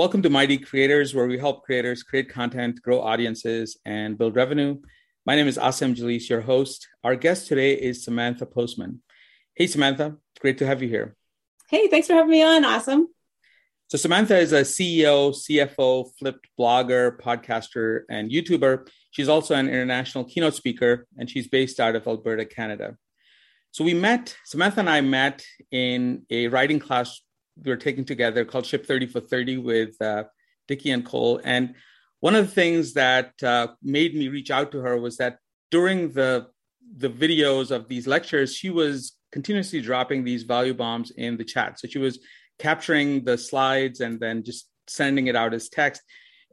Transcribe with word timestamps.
Welcome 0.00 0.22
to 0.22 0.30
Mighty 0.30 0.56
Creators, 0.56 1.14
where 1.14 1.26
we 1.26 1.36
help 1.36 1.62
creators 1.62 2.02
create 2.02 2.30
content, 2.30 2.80
grow 2.80 3.02
audiences, 3.02 3.76
and 3.84 4.16
build 4.16 4.34
revenue. 4.34 4.80
My 5.26 5.36
name 5.36 5.46
is 5.46 5.58
Asim 5.58 5.94
Jalis, 5.94 6.30
your 6.30 6.40
host. 6.40 6.88
Our 7.04 7.16
guest 7.16 7.48
today 7.48 7.74
is 7.74 8.02
Samantha 8.02 8.46
Postman. 8.46 9.02
Hey, 9.54 9.66
Samantha, 9.66 10.16
great 10.40 10.56
to 10.56 10.66
have 10.66 10.82
you 10.82 10.88
here. 10.88 11.16
Hey, 11.68 11.88
thanks 11.88 12.06
for 12.06 12.14
having 12.14 12.30
me 12.30 12.42
on. 12.42 12.64
Awesome. 12.64 13.08
So, 13.88 13.98
Samantha 13.98 14.38
is 14.38 14.54
a 14.54 14.62
CEO, 14.62 15.34
CFO, 15.34 16.08
flipped 16.18 16.48
blogger, 16.58 17.20
podcaster, 17.20 18.04
and 18.08 18.30
YouTuber. 18.30 18.88
She's 19.10 19.28
also 19.28 19.54
an 19.54 19.68
international 19.68 20.24
keynote 20.24 20.54
speaker, 20.54 21.06
and 21.18 21.28
she's 21.28 21.46
based 21.46 21.78
out 21.78 21.94
of 21.94 22.06
Alberta, 22.06 22.46
Canada. 22.46 22.96
So, 23.70 23.84
we 23.84 23.92
met, 23.92 24.34
Samantha 24.46 24.80
and 24.80 24.88
I 24.88 25.02
met 25.02 25.44
in 25.70 26.24
a 26.30 26.48
writing 26.48 26.78
class 26.78 27.20
were 27.64 27.76
taking 27.76 28.04
together 28.04 28.44
called 28.44 28.66
Ship 28.66 28.84
30 28.84 29.06
for 29.06 29.20
30 29.20 29.58
with 29.58 30.00
uh, 30.00 30.24
Dickie 30.68 30.90
and 30.90 31.04
Cole. 31.04 31.40
And 31.44 31.74
one 32.20 32.34
of 32.34 32.46
the 32.46 32.52
things 32.52 32.94
that 32.94 33.32
uh, 33.42 33.68
made 33.82 34.14
me 34.14 34.28
reach 34.28 34.50
out 34.50 34.72
to 34.72 34.80
her 34.80 34.98
was 34.98 35.16
that 35.18 35.38
during 35.70 36.12
the 36.12 36.48
the 36.96 37.08
videos 37.08 37.70
of 37.70 37.86
these 37.86 38.06
lectures, 38.06 38.54
she 38.54 38.68
was 38.68 39.16
continuously 39.30 39.80
dropping 39.80 40.24
these 40.24 40.42
value 40.42 40.74
bombs 40.74 41.12
in 41.12 41.36
the 41.36 41.44
chat. 41.44 41.78
So 41.78 41.86
she 41.86 41.98
was 41.98 42.18
capturing 42.58 43.24
the 43.24 43.38
slides 43.38 44.00
and 44.00 44.18
then 44.18 44.42
just 44.42 44.68
sending 44.88 45.28
it 45.28 45.36
out 45.36 45.54
as 45.54 45.68
text. 45.68 46.02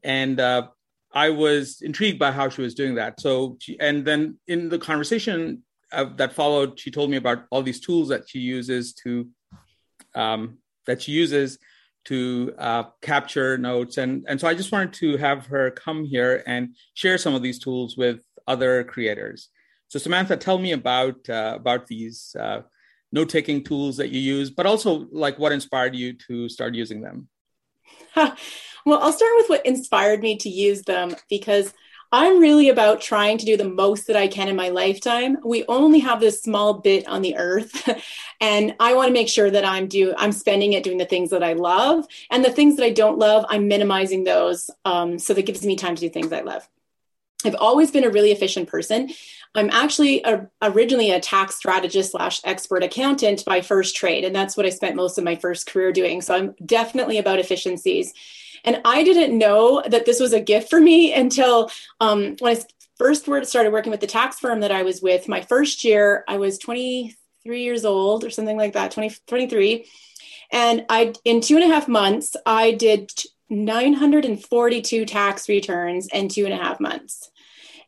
And 0.03 0.39
uh, 0.39 0.67
I 1.11 1.31
was 1.31 1.81
intrigued 1.81 2.19
by 2.19 2.31
how 2.31 2.49
she 2.49 2.61
was 2.61 2.75
doing 2.75 2.95
that. 2.95 3.19
So, 3.19 3.57
she, 3.59 3.79
and 3.79 4.05
then 4.05 4.37
in 4.47 4.69
the 4.69 4.77
conversation 4.77 5.63
uh, 5.91 6.05
that 6.17 6.33
followed, 6.33 6.79
she 6.79 6.91
told 6.91 7.09
me 7.09 7.17
about 7.17 7.45
all 7.49 7.63
these 7.63 7.79
tools 7.79 8.09
that 8.09 8.29
she 8.29 8.39
uses 8.39 8.93
to 9.05 9.27
um, 10.13 10.59
that 10.87 11.01
she 11.01 11.11
uses 11.11 11.59
to 12.05 12.53
uh, 12.57 12.83
capture 13.01 13.57
notes. 13.57 13.97
And, 13.97 14.25
and 14.27 14.39
so 14.39 14.47
I 14.47 14.53
just 14.53 14.71
wanted 14.71 14.93
to 14.93 15.17
have 15.17 15.45
her 15.47 15.71
come 15.71 16.05
here 16.05 16.41
and 16.47 16.75
share 16.93 17.17
some 17.17 17.35
of 17.35 17.41
these 17.41 17.59
tools 17.59 17.97
with 17.97 18.21
other 18.47 18.83
creators. 18.83 19.49
So 19.89 19.99
Samantha, 19.99 20.37
tell 20.37 20.57
me 20.57 20.71
about 20.71 21.29
uh, 21.29 21.53
about 21.55 21.87
these 21.87 22.35
uh, 22.37 22.61
note-taking 23.11 23.63
tools 23.63 23.97
that 23.97 24.09
you 24.09 24.19
use, 24.19 24.49
but 24.49 24.65
also 24.65 25.07
like 25.11 25.39
what 25.39 25.51
inspired 25.51 25.95
you 25.95 26.13
to 26.27 26.49
start 26.49 26.75
using 26.75 27.01
them. 27.01 27.27
well, 28.15 28.99
I'll 28.99 29.13
start 29.13 29.31
with 29.37 29.49
what 29.49 29.65
inspired 29.65 30.21
me 30.21 30.37
to 30.37 30.49
use 30.49 30.81
them 30.81 31.15
because 31.29 31.73
I'm 32.11 32.39
really 32.39 32.69
about 32.69 33.01
trying 33.01 33.37
to 33.37 33.45
do 33.45 33.57
the 33.57 33.67
most 33.67 34.07
that 34.07 34.15
I 34.15 34.27
can 34.27 34.47
in 34.47 34.55
my 34.55 34.69
lifetime. 34.69 35.37
We 35.43 35.65
only 35.67 35.99
have 35.99 36.19
this 36.19 36.41
small 36.41 36.75
bit 36.75 37.07
on 37.07 37.21
the 37.21 37.35
earth 37.35 37.89
and 38.41 38.75
I 38.79 38.93
want 38.93 39.09
to 39.09 39.13
make 39.13 39.27
sure 39.27 39.51
that 39.51 39.65
I'm 39.65 39.87
do 39.87 40.13
I'm 40.17 40.31
spending 40.31 40.73
it 40.73 40.83
doing 40.83 40.97
the 40.97 41.05
things 41.05 41.31
that 41.31 41.43
I 41.43 41.53
love 41.53 42.05
and 42.31 42.45
the 42.45 42.51
things 42.51 42.77
that 42.77 42.85
I 42.85 42.91
don't 42.91 43.19
love, 43.19 43.45
I'm 43.49 43.67
minimizing 43.67 44.23
those 44.23 44.69
um, 44.85 45.19
so 45.19 45.33
that 45.33 45.45
gives 45.45 45.65
me 45.65 45.75
time 45.75 45.95
to 45.95 46.01
do 46.01 46.09
things 46.09 46.31
I 46.31 46.41
love. 46.41 46.67
I've 47.45 47.55
always 47.55 47.91
been 47.91 48.03
a 48.03 48.09
really 48.09 48.31
efficient 48.31 48.67
person. 48.67 49.11
I'm 49.55 49.69
actually 49.71 50.21
a, 50.23 50.47
originally 50.61 51.11
a 51.11 51.19
tax 51.19 51.55
strategist 51.55 52.11
slash 52.11 52.41
expert 52.43 52.83
accountant 52.83 53.43
by 53.45 53.61
first 53.61 53.95
trade, 53.95 54.23
and 54.23 54.35
that's 54.35 54.55
what 54.55 54.65
I 54.65 54.69
spent 54.69 54.95
most 54.95 55.17
of 55.17 55.23
my 55.23 55.35
first 55.35 55.67
career 55.67 55.91
doing. 55.91 56.21
So 56.21 56.35
I'm 56.35 56.55
definitely 56.65 57.17
about 57.17 57.39
efficiencies. 57.39 58.13
And 58.63 58.81
I 58.85 59.03
didn't 59.03 59.37
know 59.37 59.83
that 59.87 60.05
this 60.05 60.19
was 60.19 60.33
a 60.33 60.41
gift 60.41 60.69
for 60.69 60.79
me 60.79 61.13
until 61.13 61.71
um, 61.99 62.35
when 62.39 62.55
I 62.55 62.61
first 62.97 63.23
started 63.23 63.71
working 63.71 63.91
with 63.91 64.01
the 64.01 64.07
tax 64.07 64.39
firm 64.39 64.59
that 64.61 64.71
I 64.71 64.83
was 64.83 65.01
with. 65.01 65.27
My 65.27 65.41
first 65.41 65.83
year, 65.83 66.23
I 66.27 66.37
was 66.37 66.57
23 66.57 67.63
years 67.63 67.85
old 67.85 68.23
or 68.23 68.29
something 68.29 68.57
like 68.57 68.73
that, 68.73 68.91
20, 68.91 69.15
23. 69.27 69.85
And 70.51 70.85
I, 70.89 71.13
in 71.23 71.41
two 71.41 71.55
and 71.55 71.63
a 71.63 71.73
half 71.73 71.87
months, 71.87 72.35
I 72.45 72.71
did 72.71 73.11
942 73.49 75.05
tax 75.05 75.47
returns 75.47 76.07
in 76.07 76.27
two 76.29 76.45
and 76.45 76.53
a 76.53 76.57
half 76.57 76.79
months. 76.79 77.29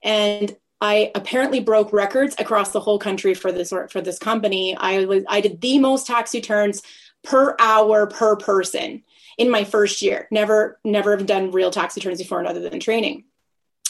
And 0.03 0.55
I 0.81 1.11
apparently 1.13 1.59
broke 1.59 1.91
records 1.91 2.35
across 2.39 2.71
the 2.71 2.79
whole 2.79 2.99
country 2.99 3.33
for 3.33 3.51
this 3.51 3.69
for 3.69 4.01
this 4.01 4.19
company. 4.19 4.75
I 4.77 5.05
was 5.05 5.23
I 5.27 5.41
did 5.41 5.61
the 5.61 5.79
most 5.79 6.07
tax 6.07 6.33
returns 6.33 6.81
per 7.23 7.55
hour 7.59 8.07
per 8.07 8.35
person 8.37 9.03
in 9.37 9.49
my 9.49 9.63
first 9.63 10.01
year. 10.01 10.27
Never, 10.31 10.79
never 10.83 11.17
have 11.17 11.25
done 11.25 11.51
real 11.51 11.71
tax 11.71 11.95
returns 11.95 12.19
before, 12.19 12.45
other 12.45 12.61
than 12.61 12.79
training. 12.79 13.23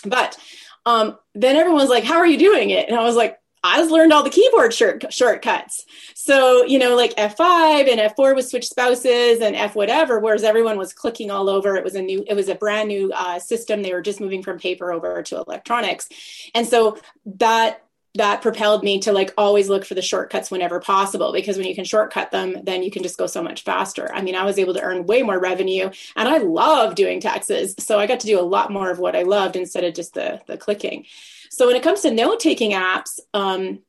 But 0.05 0.37
um, 0.85 1.17
then 1.35 1.55
everyone 1.55 1.81
was 1.81 1.89
like, 1.89 2.03
"How 2.03 2.17
are 2.17 2.27
you 2.27 2.37
doing 2.37 2.69
it?" 2.69 2.87
And 2.87 2.97
I 2.97 3.03
was 3.03 3.15
like, 3.15 3.38
I 3.63 3.81
learned 3.83 4.13
all 4.13 4.23
the 4.23 4.29
keyboard 4.29 4.73
short, 4.73 5.11
shortcuts. 5.13 5.85
So, 6.15 6.63
you 6.65 6.79
know, 6.79 6.95
like 6.95 7.15
F5 7.15 7.91
and 7.91 7.99
F4 7.99 8.35
was 8.35 8.49
switch 8.49 8.67
spouses 8.67 9.41
and 9.41 9.55
F 9.55 9.75
whatever, 9.75 10.19
whereas 10.19 10.43
everyone 10.43 10.77
was 10.77 10.93
clicking 10.93 11.29
all 11.29 11.49
over. 11.49 11.75
It 11.75 11.83
was 11.83 11.95
a 11.95 12.01
new, 12.01 12.23
it 12.27 12.35
was 12.35 12.47
a 12.47 12.55
brand 12.55 12.87
new 12.87 13.11
uh, 13.13 13.39
system. 13.39 13.81
They 13.81 13.93
were 13.93 14.01
just 14.01 14.21
moving 14.21 14.43
from 14.43 14.59
paper 14.59 14.93
over 14.93 15.21
to 15.23 15.37
electronics. 15.37 16.07
And 16.55 16.67
so 16.67 16.97
that 17.25 17.83
that 18.15 18.41
propelled 18.41 18.83
me 18.83 18.99
to 18.99 19.13
like 19.13 19.31
always 19.37 19.69
look 19.69 19.85
for 19.85 19.93
the 19.93 20.01
shortcuts 20.01 20.49
whenever 20.49 20.79
possible 20.79 21.31
because 21.31 21.57
when 21.57 21.67
you 21.67 21.75
can 21.75 21.85
shortcut 21.85 22.31
them 22.31 22.55
then 22.63 22.81
you 22.81 22.89
can 22.89 23.03
just 23.03 23.19
go 23.19 23.27
so 23.27 23.41
much 23.41 23.63
faster 23.63 24.11
i 24.15 24.21
mean 24.21 24.33
i 24.33 24.43
was 24.43 24.57
able 24.57 24.73
to 24.73 24.81
earn 24.81 25.05
way 25.05 25.21
more 25.21 25.39
revenue 25.39 25.89
and 26.15 26.27
i 26.27 26.39
love 26.39 26.95
doing 26.95 27.19
taxes 27.19 27.75
so 27.77 27.99
i 27.99 28.07
got 28.07 28.19
to 28.19 28.27
do 28.27 28.39
a 28.39 28.41
lot 28.41 28.71
more 28.71 28.89
of 28.89 28.97
what 28.97 29.15
i 29.15 29.21
loved 29.21 29.55
instead 29.55 29.83
of 29.83 29.93
just 29.93 30.15
the 30.15 30.41
the 30.47 30.57
clicking 30.57 31.05
so 31.49 31.67
when 31.67 31.75
it 31.75 31.83
comes 31.83 32.01
to 32.01 32.11
note 32.11 32.39
taking 32.39 32.71
apps 32.71 33.19
um, 33.33 33.79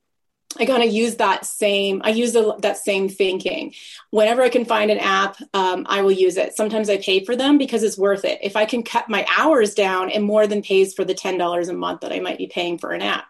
I 0.59 0.65
kind 0.65 0.83
of 0.83 0.91
use 0.91 1.15
that 1.15 1.45
same, 1.45 2.01
I 2.03 2.09
use 2.09 2.33
the, 2.33 2.55
that 2.59 2.77
same 2.77 3.07
thinking. 3.07 3.73
Whenever 4.09 4.41
I 4.41 4.49
can 4.49 4.65
find 4.65 4.91
an 4.91 4.97
app, 4.97 5.37
um, 5.53 5.85
I 5.87 6.01
will 6.01 6.11
use 6.11 6.37
it. 6.37 6.55
Sometimes 6.55 6.89
I 6.89 6.97
pay 6.97 7.23
for 7.23 7.35
them 7.35 7.57
because 7.57 7.83
it's 7.83 7.97
worth 7.97 8.25
it. 8.25 8.39
If 8.41 8.55
I 8.55 8.65
can 8.65 8.83
cut 8.83 9.07
my 9.07 9.25
hours 9.37 9.73
down, 9.73 10.09
it 10.09 10.19
more 10.19 10.47
than 10.47 10.61
pays 10.61 10.93
for 10.93 11.05
the 11.05 11.15
$10 11.15 11.69
a 11.69 11.73
month 11.73 12.01
that 12.01 12.11
I 12.11 12.19
might 12.19 12.37
be 12.37 12.47
paying 12.47 12.77
for 12.77 12.91
an 12.91 13.01
app. 13.01 13.25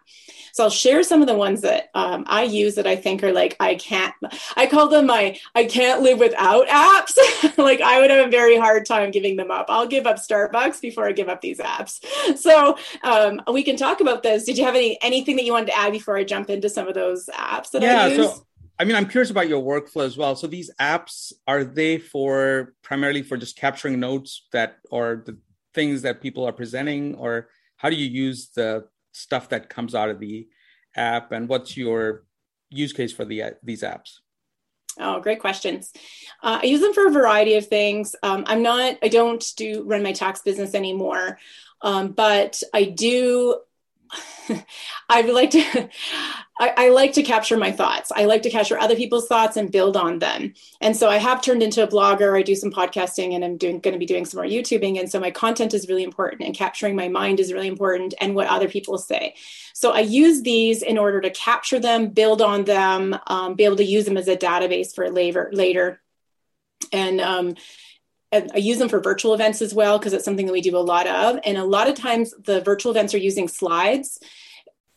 So 0.52 0.64
I'll 0.64 0.70
share 0.70 1.02
some 1.02 1.22
of 1.22 1.28
the 1.28 1.34
ones 1.34 1.62
that 1.62 1.90
um, 1.94 2.24
I 2.26 2.44
use 2.44 2.74
that 2.74 2.86
I 2.86 2.96
think 2.96 3.22
are 3.22 3.32
like, 3.32 3.56
I 3.58 3.74
can't, 3.74 4.14
I 4.56 4.66
call 4.66 4.88
them 4.88 5.06
my, 5.06 5.38
I 5.54 5.64
can't 5.64 6.02
live 6.02 6.18
without 6.18 6.68
apps. 6.68 7.16
like 7.58 7.80
I 7.80 8.00
would 8.00 8.10
have 8.10 8.28
a 8.28 8.30
very 8.30 8.58
hard 8.58 8.86
time 8.86 9.10
giving 9.10 9.36
them 9.36 9.50
up. 9.50 9.66
I'll 9.68 9.86
give 9.86 10.06
up 10.06 10.16
Starbucks 10.16 10.80
before 10.80 11.06
I 11.06 11.12
give 11.12 11.28
up 11.28 11.40
these 11.40 11.58
apps. 11.58 12.04
So 12.42 12.76
um, 13.02 13.40
we 13.52 13.62
can 13.62 13.76
talk 13.76 14.00
about 14.00 14.22
this. 14.22 14.44
Did 14.44 14.58
you 14.58 14.64
have 14.64 14.74
any, 14.74 14.98
anything 15.02 15.36
that 15.36 15.44
you 15.44 15.52
wanted 15.52 15.66
to 15.66 15.78
add 15.78 15.92
before 15.92 16.16
I 16.16 16.24
jump 16.24 16.50
into 16.50 16.68
some 16.68 16.88
of 16.88 16.94
those 16.94 17.26
apps 17.26 17.70
that 17.70 17.82
yeah, 17.82 18.04
I 18.04 18.08
use? 18.08 18.26
So- 18.26 18.46
I 18.78 18.84
mean, 18.84 18.96
I'm 18.96 19.06
curious 19.06 19.30
about 19.30 19.48
your 19.48 19.62
workflow 19.62 20.04
as 20.04 20.16
well. 20.16 20.34
So 20.34 20.46
these 20.46 20.70
apps 20.80 21.32
are 21.46 21.62
they 21.62 21.98
for 21.98 22.74
primarily 22.82 23.22
for 23.22 23.36
just 23.36 23.56
capturing 23.56 24.00
notes 24.00 24.46
that 24.52 24.78
or 24.90 25.22
the 25.24 25.38
things 25.72 26.02
that 26.02 26.20
people 26.20 26.44
are 26.44 26.52
presenting, 26.52 27.14
or 27.14 27.48
how 27.76 27.90
do 27.90 27.96
you 27.96 28.08
use 28.08 28.48
the 28.48 28.88
stuff 29.12 29.48
that 29.50 29.68
comes 29.68 29.94
out 29.94 30.08
of 30.08 30.18
the 30.18 30.48
app 30.96 31.32
and 31.32 31.48
what's 31.48 31.76
your 31.76 32.24
use 32.70 32.92
case 32.92 33.12
for 33.12 33.24
the 33.24 33.42
these 33.62 33.82
apps 33.82 34.18
Oh, 34.98 35.20
great 35.20 35.40
questions. 35.40 35.90
Uh, 36.42 36.60
I 36.62 36.66
use 36.66 36.80
them 36.80 36.92
for 36.92 37.06
a 37.06 37.10
variety 37.10 37.54
of 37.54 37.66
things. 37.66 38.14
Um, 38.22 38.44
I'm 38.46 38.62
not, 38.62 38.98
I 39.02 39.08
don't 39.08 39.42
do 39.56 39.84
run 39.84 40.02
my 40.02 40.12
tax 40.12 40.42
business 40.42 40.74
anymore, 40.74 41.38
um, 41.80 42.12
but 42.12 42.62
I 42.74 42.84
do 42.84 43.58
I 45.08 45.22
like 45.22 45.50
to 45.50 45.88
I, 46.60 46.74
I, 46.76 46.88
like 46.90 47.12
to 47.14 47.22
capture 47.22 47.56
my 47.56 47.72
thoughts. 47.72 48.12
I 48.14 48.26
like 48.26 48.42
to 48.42 48.50
capture 48.50 48.78
other 48.78 48.94
people's 48.94 49.26
thoughts 49.26 49.56
and 49.56 49.72
build 49.72 49.96
on 49.96 50.18
them. 50.18 50.54
And 50.80 50.96
so 50.96 51.08
I 51.08 51.16
have 51.16 51.42
turned 51.42 51.62
into 51.62 51.82
a 51.82 51.88
blogger. 51.88 52.38
I 52.38 52.42
do 52.42 52.54
some 52.54 52.70
podcasting 52.70 53.34
and 53.34 53.44
I'm 53.44 53.56
doing 53.56 53.80
going 53.80 53.94
to 53.94 53.98
be 53.98 54.06
doing 54.06 54.24
some 54.24 54.38
more 54.38 54.46
YouTubing. 54.46 54.98
And 54.98 55.10
so 55.10 55.18
my 55.18 55.30
content 55.30 55.74
is 55.74 55.88
really 55.88 56.04
important 56.04 56.42
and 56.42 56.54
capturing 56.54 56.94
my 56.94 57.08
mind 57.08 57.40
is 57.40 57.52
really 57.52 57.68
important 57.68 58.14
and 58.20 58.34
what 58.34 58.46
other 58.48 58.68
people 58.68 58.98
say. 58.98 59.34
So 59.74 59.92
I 59.92 60.00
use 60.00 60.42
these 60.42 60.82
in 60.82 60.98
order 60.98 61.20
to 61.20 61.30
capture 61.30 61.80
them, 61.80 62.08
build 62.08 62.42
on 62.42 62.64
them, 62.64 63.18
um, 63.26 63.54
be 63.54 63.64
able 63.64 63.76
to 63.76 63.84
use 63.84 64.04
them 64.04 64.16
as 64.16 64.28
a 64.28 64.36
database 64.36 64.94
for 64.94 65.08
later 65.10 65.50
later. 65.52 66.00
And 66.92 67.20
um, 67.20 67.54
I 68.32 68.58
use 68.58 68.78
them 68.78 68.88
for 68.88 69.00
virtual 69.00 69.34
events 69.34 69.60
as 69.60 69.74
well 69.74 69.98
because 69.98 70.12
it's 70.12 70.24
something 70.24 70.46
that 70.46 70.52
we 70.52 70.62
do 70.62 70.76
a 70.76 70.78
lot 70.78 71.06
of. 71.06 71.38
And 71.44 71.58
a 71.58 71.64
lot 71.64 71.88
of 71.88 71.94
times 71.94 72.34
the 72.44 72.60
virtual 72.62 72.90
events 72.90 73.14
are 73.14 73.18
using 73.18 73.46
slides. 73.46 74.18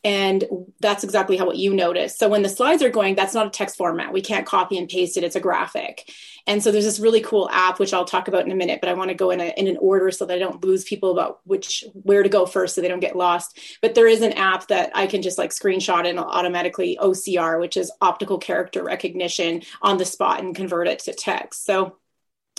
And 0.06 0.44
that's 0.82 1.04
exactly 1.04 1.36
how 1.36 1.48
what 1.48 1.58
you 1.58 1.74
notice. 1.74 2.16
So 2.16 2.30
when 2.30 2.44
the 2.44 2.50
slides 2.50 2.84
are 2.84 2.92
going, 2.92 3.16
that's 3.16 3.34
not 3.34 3.48
a 3.48 3.50
text 3.50 3.76
format. 3.76 4.14
We 4.14 4.22
can't 4.22 4.46
copy 4.46 4.78
and 4.78 4.88
paste 4.88 5.18
it. 5.18 5.24
It's 5.24 5.36
a 5.36 5.40
graphic. 5.40 6.12
And 6.46 6.62
so 6.62 6.72
there's 6.72 6.86
this 6.86 7.00
really 7.00 7.22
cool 7.22 7.50
app, 7.52 7.80
which 7.80 7.92
I'll 7.92 8.06
talk 8.06 8.28
about 8.28 8.46
in 8.46 8.52
a 8.52 8.56
minute, 8.56 8.82
but 8.82 8.90
I 8.90 8.94
want 8.94 9.10
to 9.10 9.16
go 9.16 9.32
in, 9.32 9.42
a, 9.42 9.52
in 9.58 9.68
an 9.68 9.78
order 9.78 10.12
so 10.12 10.28
that 10.28 10.36
I 10.36 10.40
don't 10.40 10.64
lose 10.64 10.84
people 10.84 11.12
about 11.12 11.40
which, 11.46 11.84
where 11.94 12.22
to 12.22 12.30
go 12.30 12.46
first 12.46 12.76
so 12.76 12.82
they 12.82 12.88
don't 12.88 13.00
get 13.00 13.16
lost. 13.16 13.60
But 13.82 13.96
there 13.96 14.08
is 14.08 14.22
an 14.22 14.34
app 14.34 14.68
that 14.68 14.92
I 14.94 15.08
can 15.08 15.24
just 15.24 15.40
like 15.40 15.50
screenshot 15.50 16.08
and 16.08 16.20
automatically 16.20 17.00
OCR, 17.02 17.60
which 17.60 17.76
is 17.76 17.92
optical 18.00 18.38
character 18.38 18.84
recognition 18.84 19.64
on 19.82 19.98
the 19.98 20.06
spot 20.06 20.40
and 20.40 20.56
convert 20.56 20.88
it 20.88 21.00
to 21.00 21.14
text. 21.14 21.66
So 21.66 21.98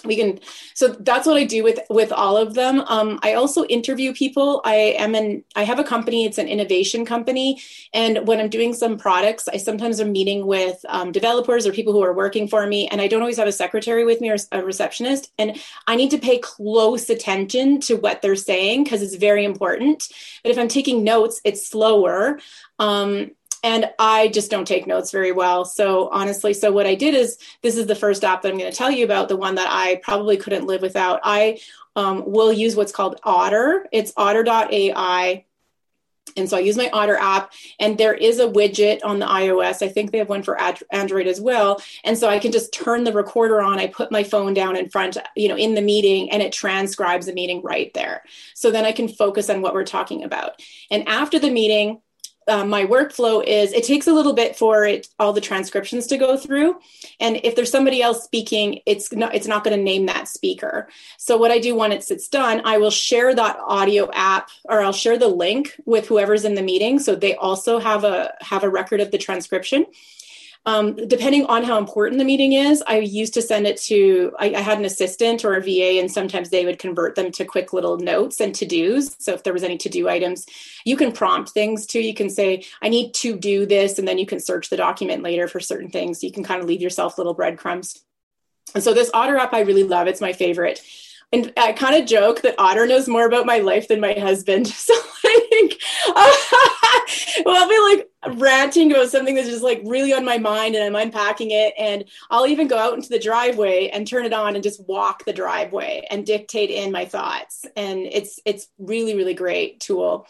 we 0.06 0.16
can 0.16 0.40
so 0.74 0.88
that's 0.88 1.26
what 1.26 1.36
i 1.36 1.44
do 1.44 1.62
with 1.62 1.80
with 1.90 2.12
all 2.12 2.36
of 2.36 2.54
them. 2.54 2.80
Um, 2.86 3.18
i 3.22 3.34
also 3.34 3.64
interview 3.66 4.12
people. 4.12 4.60
I 4.64 4.74
am 4.98 5.14
an 5.14 5.44
i 5.54 5.62
have 5.62 5.78
a 5.78 5.84
company. 5.84 6.24
It's 6.24 6.38
an 6.38 6.48
innovation 6.48 7.04
company. 7.04 7.60
And 7.92 8.26
when 8.26 8.40
i'm 8.40 8.48
doing 8.48 8.74
some 8.74 8.98
products 8.98 9.48
i 9.48 9.56
sometimes 9.56 10.00
am 10.00 10.12
meeting 10.12 10.46
with 10.46 10.84
um, 10.88 11.12
developers 11.12 11.66
or 11.66 11.72
people 11.72 11.92
who 11.92 12.02
are 12.02 12.12
working 12.12 12.48
for 12.48 12.66
me. 12.66 12.88
And 12.88 13.00
i 13.00 13.08
don't 13.08 13.20
always 13.20 13.38
have 13.38 13.48
a 13.48 13.52
secretary 13.52 14.04
with 14.04 14.20
me 14.20 14.30
or 14.30 14.36
a 14.52 14.62
receptionist. 14.62 15.32
And 15.38 15.60
i 15.86 15.96
need 15.96 16.10
to 16.10 16.18
pay 16.18 16.38
close 16.38 17.08
attention 17.10 17.80
to 17.82 17.94
what 17.96 18.22
they're 18.22 18.36
saying 18.36 18.84
because 18.84 19.02
it's 19.02 19.16
very 19.16 19.44
important. 19.44 20.08
But 20.42 20.52
if 20.52 20.58
i'm 20.58 20.68
taking 20.68 21.04
notes 21.04 21.40
it's 21.44 21.68
slower. 21.68 22.40
Um, 22.78 23.30
and 23.66 23.90
I 23.98 24.28
just 24.28 24.48
don't 24.48 24.64
take 24.64 24.86
notes 24.86 25.10
very 25.10 25.32
well. 25.32 25.64
So 25.64 26.08
honestly, 26.10 26.54
so 26.54 26.70
what 26.70 26.86
I 26.86 26.94
did 26.94 27.14
is 27.14 27.36
this 27.62 27.76
is 27.76 27.88
the 27.88 27.96
first 27.96 28.22
app 28.22 28.42
that 28.42 28.52
I'm 28.52 28.58
going 28.58 28.70
to 28.70 28.76
tell 28.76 28.92
you 28.92 29.04
about, 29.04 29.28
the 29.28 29.36
one 29.36 29.56
that 29.56 29.66
I 29.68 29.96
probably 30.04 30.36
couldn't 30.36 30.68
live 30.68 30.82
without. 30.82 31.18
I 31.24 31.58
um, 31.96 32.22
will 32.30 32.52
use 32.52 32.76
what's 32.76 32.92
called 32.92 33.18
Otter. 33.24 33.88
It's 33.90 34.12
otter.ai. 34.16 35.46
And 36.36 36.48
so 36.48 36.56
I 36.56 36.60
use 36.60 36.76
my 36.76 36.90
Otter 36.90 37.16
app, 37.16 37.52
and 37.80 37.98
there 37.98 38.14
is 38.14 38.38
a 38.38 38.46
widget 38.46 39.00
on 39.02 39.18
the 39.18 39.26
iOS. 39.26 39.82
I 39.82 39.88
think 39.88 40.12
they 40.12 40.18
have 40.18 40.28
one 40.28 40.44
for 40.44 40.56
Android 40.92 41.26
as 41.26 41.40
well. 41.40 41.82
And 42.04 42.16
so 42.16 42.28
I 42.28 42.38
can 42.38 42.52
just 42.52 42.72
turn 42.72 43.02
the 43.02 43.12
recorder 43.12 43.60
on. 43.62 43.80
I 43.80 43.88
put 43.88 44.12
my 44.12 44.22
phone 44.22 44.54
down 44.54 44.76
in 44.76 44.90
front, 44.90 45.16
you 45.34 45.48
know, 45.48 45.56
in 45.56 45.74
the 45.74 45.82
meeting, 45.82 46.30
and 46.30 46.40
it 46.40 46.52
transcribes 46.52 47.26
the 47.26 47.32
meeting 47.32 47.62
right 47.62 47.92
there. 47.94 48.22
So 48.54 48.70
then 48.70 48.84
I 48.84 48.92
can 48.92 49.08
focus 49.08 49.50
on 49.50 49.60
what 49.60 49.74
we're 49.74 49.84
talking 49.84 50.22
about. 50.22 50.62
And 50.88 51.08
after 51.08 51.40
the 51.40 51.50
meeting, 51.50 52.00
uh, 52.48 52.64
my 52.64 52.84
workflow 52.84 53.44
is 53.44 53.72
it 53.72 53.84
takes 53.84 54.06
a 54.06 54.12
little 54.12 54.32
bit 54.32 54.56
for 54.56 54.84
it 54.84 55.08
all 55.18 55.32
the 55.32 55.40
transcriptions 55.40 56.06
to 56.06 56.16
go 56.16 56.36
through. 56.36 56.78
And 57.20 57.40
if 57.42 57.56
there's 57.56 57.70
somebody 57.70 58.02
else 58.02 58.24
speaking 58.24 58.80
it's 58.86 59.12
not 59.12 59.34
it's 59.34 59.46
not 59.46 59.64
going 59.64 59.76
to 59.76 59.82
name 59.82 60.06
that 60.06 60.28
speaker. 60.28 60.88
So 61.18 61.36
what 61.36 61.50
i 61.50 61.58
do 61.58 61.74
once 61.74 62.10
it's 62.10 62.28
done 62.28 62.62
i 62.64 62.78
will 62.78 62.90
share 62.90 63.34
that 63.34 63.58
audio 63.60 64.10
app 64.12 64.50
or 64.64 64.80
i'll 64.82 64.92
share 64.92 65.18
the 65.18 65.28
link 65.28 65.78
with 65.84 66.06
whoever's 66.06 66.44
in 66.44 66.54
the 66.54 66.62
meeting 66.62 66.98
so 66.98 67.14
they 67.14 67.34
also 67.36 67.78
have 67.78 68.04
a 68.04 68.34
have 68.40 68.64
a 68.64 68.68
record 68.68 69.00
of 69.00 69.10
the 69.10 69.18
transcription 69.18 69.86
um, 70.66 70.96
depending 70.96 71.46
on 71.46 71.62
how 71.62 71.78
important 71.78 72.18
the 72.18 72.24
meeting 72.24 72.54
is, 72.54 72.82
I 72.88 72.98
used 72.98 73.32
to 73.34 73.42
send 73.42 73.68
it 73.68 73.76
to, 73.82 74.32
I, 74.36 74.46
I, 74.46 74.60
had 74.60 74.78
an 74.78 74.84
assistant 74.84 75.44
or 75.44 75.54
a 75.54 75.62
VA, 75.62 76.00
and 76.00 76.10
sometimes 76.10 76.50
they 76.50 76.64
would 76.64 76.80
convert 76.80 77.14
them 77.14 77.30
to 77.32 77.44
quick 77.44 77.72
little 77.72 77.98
notes 77.98 78.40
and 78.40 78.52
to 78.56 78.66
dos. 78.66 79.14
So 79.20 79.32
if 79.32 79.44
there 79.44 79.52
was 79.52 79.62
any 79.62 79.78
to 79.78 79.88
do 79.88 80.08
items, 80.08 80.44
you 80.84 80.96
can 80.96 81.12
prompt 81.12 81.50
things 81.50 81.86
too. 81.86 82.00
You 82.00 82.14
can 82.14 82.28
say, 82.28 82.64
I 82.82 82.88
need 82.88 83.14
to 83.14 83.38
do 83.38 83.64
this, 83.64 84.00
and 84.00 84.08
then 84.08 84.18
you 84.18 84.26
can 84.26 84.40
search 84.40 84.68
the 84.68 84.76
document 84.76 85.22
later 85.22 85.46
for 85.46 85.60
certain 85.60 85.88
things. 85.88 86.24
You 86.24 86.32
can 86.32 86.42
kind 86.42 86.60
of 86.60 86.66
leave 86.66 86.82
yourself 86.82 87.16
little 87.16 87.34
breadcrumbs. 87.34 88.02
And 88.74 88.82
so 88.82 88.92
this 88.92 89.10
Otter 89.14 89.36
app 89.38 89.54
I 89.54 89.60
really 89.60 89.84
love. 89.84 90.08
It's 90.08 90.20
my 90.20 90.32
favorite. 90.32 90.82
And 91.32 91.52
I 91.56 91.72
kind 91.72 92.00
of 92.00 92.08
joke 92.08 92.42
that 92.42 92.54
Otter 92.58 92.86
knows 92.86 93.08
more 93.08 93.26
about 93.26 93.46
my 93.46 93.58
life 93.58 93.88
than 93.88 94.00
my 94.00 94.14
husband. 94.14 94.72
So 94.86 94.94
I 95.24 95.46
think, 95.50 95.80
well, 97.44 97.62
I'll 97.62 97.68
be 97.68 97.96
like 98.24 98.38
ranting 98.38 98.92
about 98.92 99.08
something 99.08 99.34
that's 99.34 99.48
just 99.48 99.62
like 99.62 99.80
really 99.84 100.12
on 100.12 100.24
my 100.24 100.38
mind 100.38 100.76
and 100.76 100.84
I'm 100.84 100.94
unpacking 100.94 101.50
it. 101.50 101.74
And 101.76 102.04
I'll 102.30 102.46
even 102.46 102.68
go 102.68 102.78
out 102.78 102.94
into 102.94 103.08
the 103.08 103.18
driveway 103.18 103.88
and 103.88 104.06
turn 104.06 104.24
it 104.24 104.32
on 104.32 104.54
and 104.54 104.62
just 104.62 104.86
walk 104.86 105.24
the 105.24 105.32
driveway 105.32 106.06
and 106.10 106.24
dictate 106.24 106.70
in 106.70 106.92
my 106.92 107.06
thoughts. 107.06 107.64
And 107.74 108.00
it's, 108.00 108.38
it's 108.44 108.68
really, 108.78 109.16
really 109.16 109.34
great 109.34 109.80
tool. 109.80 110.28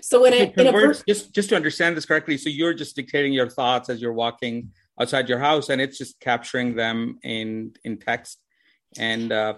So 0.00 0.22
when 0.22 0.32
it, 0.32 0.54
per- 0.54 0.94
just, 1.06 1.34
just 1.34 1.50
to 1.50 1.56
understand 1.56 1.94
this 1.94 2.06
correctly, 2.06 2.38
so 2.38 2.48
you're 2.48 2.74
just 2.74 2.96
dictating 2.96 3.34
your 3.34 3.50
thoughts 3.50 3.90
as 3.90 4.00
you're 4.00 4.14
walking 4.14 4.72
outside 4.98 5.28
your 5.28 5.40
house 5.40 5.68
and 5.68 5.80
it's 5.80 5.98
just 5.98 6.18
capturing 6.20 6.74
them 6.74 7.18
in, 7.22 7.74
in 7.84 7.98
text 7.98 8.38
and, 8.96 9.30
uh, 9.30 9.54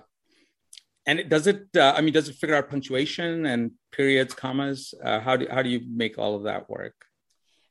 and 1.07 1.19
it, 1.21 1.29
does 1.29 1.47
it 1.47 1.67
uh, 1.77 1.93
i 1.97 2.01
mean 2.01 2.13
does 2.13 2.29
it 2.29 2.37
figure 2.37 2.55
out 2.55 2.69
punctuation 2.69 3.47
and 3.47 3.73
periods 3.93 4.35
commas 4.35 4.95
uh, 5.05 5.21
how 5.21 5.37
do 5.37 5.47
how 5.51 5.63
do 5.63 5.69
you 5.69 5.81
make 5.89 6.19
all 6.19 6.35
of 6.35 6.45
that 6.45 6.69
work 6.69 6.95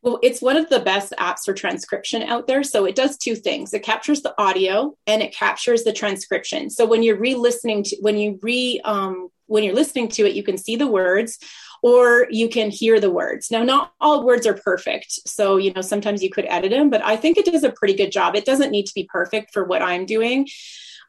well 0.02 0.20
it's 0.22 0.42
one 0.42 0.58
of 0.58 0.70
the 0.70 0.80
best 0.80 1.14
apps 1.20 1.44
for 1.46 1.54
transcription 1.54 2.24
out 2.24 2.48
there 2.48 2.64
so 2.64 2.86
it 2.86 2.96
does 2.96 3.18
two 3.18 3.36
things 3.36 3.74
it 3.74 3.84
captures 3.84 4.22
the 4.22 4.34
audio 4.42 4.96
and 5.08 5.22
it 5.22 5.34
captures 5.34 5.84
the 5.84 5.94
transcription 5.94 6.70
so 6.70 6.86
when 6.86 7.04
you're 7.04 7.20
re-listening 7.20 7.84
to 7.84 7.96
when 8.02 8.18
you 8.18 8.40
re 8.42 8.80
um, 8.84 9.30
when 9.48 9.64
you're 9.64 9.76
listening 9.76 10.08
to 10.08 10.26
it 10.26 10.36
you 10.36 10.44
can 10.44 10.58
see 10.58 10.76
the 10.76 10.88
words 10.88 11.40
or 11.82 12.28
you 12.30 12.50
can 12.50 12.70
hear 12.70 13.00
the 13.00 13.10
words. 13.10 13.52
Now, 13.52 13.64
not 13.64 13.94
all 14.02 14.26
words 14.26 14.46
are 14.46 14.54
perfect. 14.54 15.12
So, 15.28 15.58
you 15.58 15.72
know, 15.74 15.82
sometimes 15.82 16.22
you 16.22 16.30
could 16.30 16.46
edit 16.46 16.72
them, 16.72 16.90
but 16.90 17.04
I 17.04 17.16
think 17.16 17.38
it 17.38 17.46
does 17.46 17.64
a 17.64 17.72
pretty 17.72 17.94
good 17.94 18.12
job. 18.12 18.36
It 18.36 18.46
doesn't 18.46 18.72
need 18.72 18.86
to 18.88 18.94
be 18.94 19.08
perfect 19.12 19.54
for 19.54 19.64
what 19.64 19.82
I'm 19.82 20.06
doing. 20.06 20.48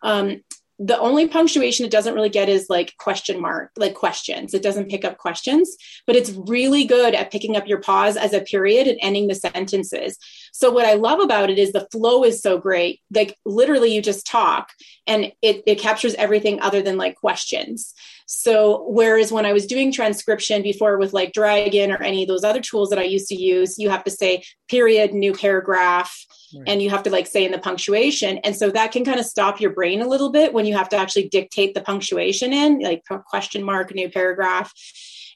Um, 0.02 0.43
the 0.82 0.99
only 0.99 1.29
punctuation 1.29 1.85
it 1.85 1.93
doesn't 1.93 2.15
really 2.15 2.31
get 2.31 2.49
is 2.49 2.71
like 2.71 2.97
question 2.97 3.38
mark, 3.38 3.71
like 3.77 3.93
questions. 3.93 4.55
It 4.55 4.62
doesn't 4.62 4.88
pick 4.88 5.05
up 5.05 5.19
questions, 5.19 5.77
but 6.06 6.17
it's 6.17 6.31
really 6.31 6.85
good 6.85 7.15
at 7.15 7.31
picking 7.31 7.55
up 7.55 7.69
your 7.69 7.82
pause 7.82 8.17
as 8.17 8.32
a 8.32 8.41
period 8.41 8.88
and 8.88 8.99
ending 9.03 9.29
the 9.29 9.35
sentences. 9.35 10.17
So 10.53 10.71
what 10.71 10.87
I 10.87 10.94
love 10.94 11.21
about 11.21 11.50
it 11.50 11.59
is 11.59 11.73
the 11.73 11.87
flow 11.93 12.25
is 12.25 12.41
so 12.41 12.56
great. 12.56 13.00
Like 13.15 13.37
literally 13.44 13.94
you 13.94 14.00
just 14.00 14.27
talk 14.27 14.71
and 15.06 15.31
it, 15.43 15.62
it 15.67 15.79
captures 15.79 16.15
everything 16.15 16.62
other 16.62 16.81
than 16.81 16.97
like 16.97 17.17
questions. 17.17 17.93
So 18.25 18.87
whereas 18.88 19.31
when 19.31 19.44
I 19.44 19.53
was 19.53 19.67
doing 19.67 19.93
transcription 19.93 20.62
before 20.62 20.97
with 20.97 21.12
like 21.12 21.35
Dragon 21.35 21.93
or 21.93 22.03
any 22.03 22.23
of 22.23 22.29
those 22.29 22.44
other 22.44 22.61
tools 22.62 22.88
that 22.88 22.99
I 22.99 23.03
used 23.03 23.29
to 23.29 23.37
use, 23.37 23.79
you 23.79 23.91
have 23.91 24.05
to 24.05 24.11
say 24.11 24.44
period, 24.71 25.12
new 25.12 25.35
paragraph, 25.35 26.25
right. 26.55 26.69
and 26.69 26.82
you 26.82 26.91
have 26.91 27.02
to 27.05 27.11
like 27.11 27.26
say 27.26 27.44
in 27.44 27.52
the 27.52 27.58
punctuation. 27.58 28.38
And 28.38 28.55
so 28.55 28.70
that 28.70 28.93
can 28.93 29.05
kind 29.05 29.20
of 29.20 29.26
stop 29.26 29.61
your 29.61 29.70
brain 29.70 30.00
a 30.02 30.08
little 30.08 30.31
bit 30.31 30.52
when 30.52 30.67
you 30.67 30.76
have 30.76 30.88
to 30.91 30.97
actually 30.97 31.29
dictate 31.29 31.75
the 31.75 31.81
punctuation 31.81 32.52
in, 32.52 32.81
like 32.81 33.02
question 33.26 33.62
mark, 33.62 33.94
new 33.94 34.11
paragraph. 34.11 34.73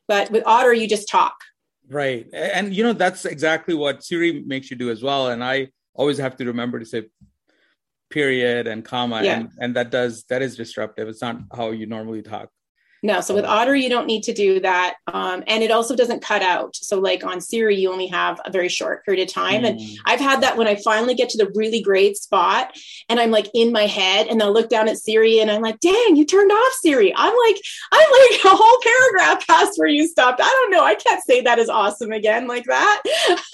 But 0.07 0.31
with 0.31 0.47
Otter, 0.47 0.73
you 0.73 0.87
just 0.87 1.09
talk. 1.09 1.35
Right. 1.89 2.27
And 2.33 2.75
you 2.75 2.83
know, 2.83 2.93
that's 2.93 3.25
exactly 3.25 3.75
what 3.75 4.05
Siri 4.05 4.43
makes 4.47 4.71
you 4.71 4.77
do 4.77 4.91
as 4.91 5.03
well. 5.03 5.29
And 5.29 5.45
I 5.45 5.69
always 5.95 6.19
have 6.19 6.37
to 6.37 6.45
remember 6.47 6.79
to 6.79 6.87
say 6.87 7.05
period 8.11 8.67
and 8.67 8.85
comma 8.85 9.23
yeah. 9.23 9.39
and, 9.39 9.51
and 9.59 9.77
that 9.77 9.91
does 9.91 10.25
that 10.29 10.41
is 10.41 10.57
disruptive 10.57 11.09
it's 11.09 11.23
not 11.23 11.37
how 11.57 11.71
you 11.71 11.87
normally 11.87 12.23
talk 12.23 12.49
no, 13.05 13.21
so 13.21 13.35
with 13.35 13.45
Otter, 13.45 13.77
you 13.77 13.91
don't 13.91 14.07
need 14.07 14.23
to 14.23 14.33
do 14.33 14.61
that. 14.61 14.95
Um, 15.09 15.45
and 15.47 15.63
it 15.63 15.71
also 15.71 15.95
doesn't 15.95 16.23
cut 16.23 16.41
out. 16.41 16.75
So, 16.75 16.99
like 16.99 17.23
on 17.23 17.39
Siri, 17.39 17.77
you 17.77 17.93
only 17.93 18.07
have 18.07 18.41
a 18.47 18.51
very 18.51 18.71
short 18.71 19.05
period 19.05 19.29
of 19.29 19.33
time. 19.33 19.63
Mm. 19.63 19.69
And 19.69 19.99
I've 20.07 20.21
had 20.21 20.41
that 20.41 20.57
when 20.57 20.67
I 20.67 20.77
finally 20.77 21.15
get 21.15 21.29
to 21.31 21.37
the 21.37 21.53
really 21.55 21.83
great 21.83 22.17
spot 22.17 22.75
and 23.11 23.21
I'm 23.21 23.31
like 23.31 23.51
in 23.53 23.73
my 23.73 23.83
head 23.83 24.29
and 24.29 24.43
I'll 24.43 24.55
look 24.55 24.71
down 24.71 24.89
at 24.89 24.97
Siri 24.97 25.39
and 25.41 25.51
I'm 25.51 25.61
like, 25.61 25.81
dang, 25.81 26.17
you 26.17 26.25
turned 26.25 26.51
off 26.51 26.73
Siri. 26.81 27.13
I'm 27.15 27.37
like, 27.47 27.61
I'm 27.93 28.11
like 28.11 28.45
a 28.47 28.57
whole 28.57 28.81
paragraph 28.83 29.47
past 29.47 29.79
where 29.79 29.89
you 29.89 30.09
stopped. 30.09 30.41
I 30.43 30.49
don't 30.49 30.71
know. 30.71 30.83
I 30.83 30.95
can't 30.95 31.23
say 31.25 31.43
that 31.43 31.59
is 31.59 31.69
awesome 31.69 32.11
again 32.11 32.47
like 32.47 32.65
that. 32.65 33.03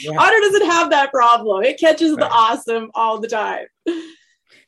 yeah. 0.00 0.16
Otter 0.18 0.40
doesn't 0.40 0.70
have 0.70 0.88
that 0.88 1.12
problem. 1.12 1.62
It 1.62 1.78
catches 1.78 2.12
right. 2.12 2.20
the 2.20 2.28
awesome 2.30 2.90
all 2.94 3.20
the 3.20 3.28
time 3.28 3.66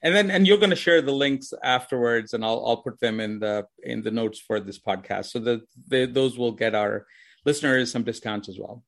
and 0.04 0.14
then 0.14 0.30
and 0.30 0.46
you're 0.46 0.58
going 0.58 0.70
to 0.70 0.76
share 0.76 1.00
the 1.02 1.12
links 1.12 1.52
afterwards 1.64 2.34
and 2.34 2.44
I'll, 2.44 2.62
I'll 2.64 2.82
put 2.82 3.00
them 3.00 3.18
in 3.18 3.40
the 3.40 3.66
in 3.82 4.02
the 4.02 4.10
notes 4.10 4.38
for 4.38 4.60
this 4.60 4.78
podcast 4.78 5.26
so 5.26 5.38
that 5.40 6.14
those 6.14 6.38
will 6.38 6.52
get 6.52 6.74
our 6.74 7.06
listeners 7.44 7.90
some 7.90 8.04
discounts 8.04 8.48
as 8.48 8.58
well. 8.58 8.84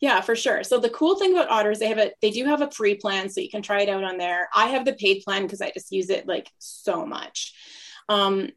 Yeah 0.00 0.20
for 0.20 0.36
sure. 0.36 0.64
So 0.64 0.78
the 0.78 0.90
cool 0.90 1.16
thing 1.16 1.32
about 1.32 1.48
otters 1.48 1.78
they 1.78 1.86
have 1.86 1.98
a 1.98 2.10
they 2.20 2.30
do 2.30 2.44
have 2.44 2.60
a 2.60 2.70
free 2.70 2.96
plan 2.96 3.30
so 3.30 3.40
you 3.40 3.48
can 3.48 3.62
try 3.62 3.82
it 3.82 3.88
out 3.88 4.04
on 4.04 4.18
there. 4.18 4.48
I 4.52 4.66
have 4.66 4.84
the 4.84 4.92
paid 4.94 5.22
plan 5.22 5.44
because 5.44 5.60
i 5.60 5.70
just 5.70 5.92
use 5.92 6.10
it 6.10 6.26
like 6.26 6.50
so 6.58 7.06
much. 7.06 7.54
Um, 8.08 8.50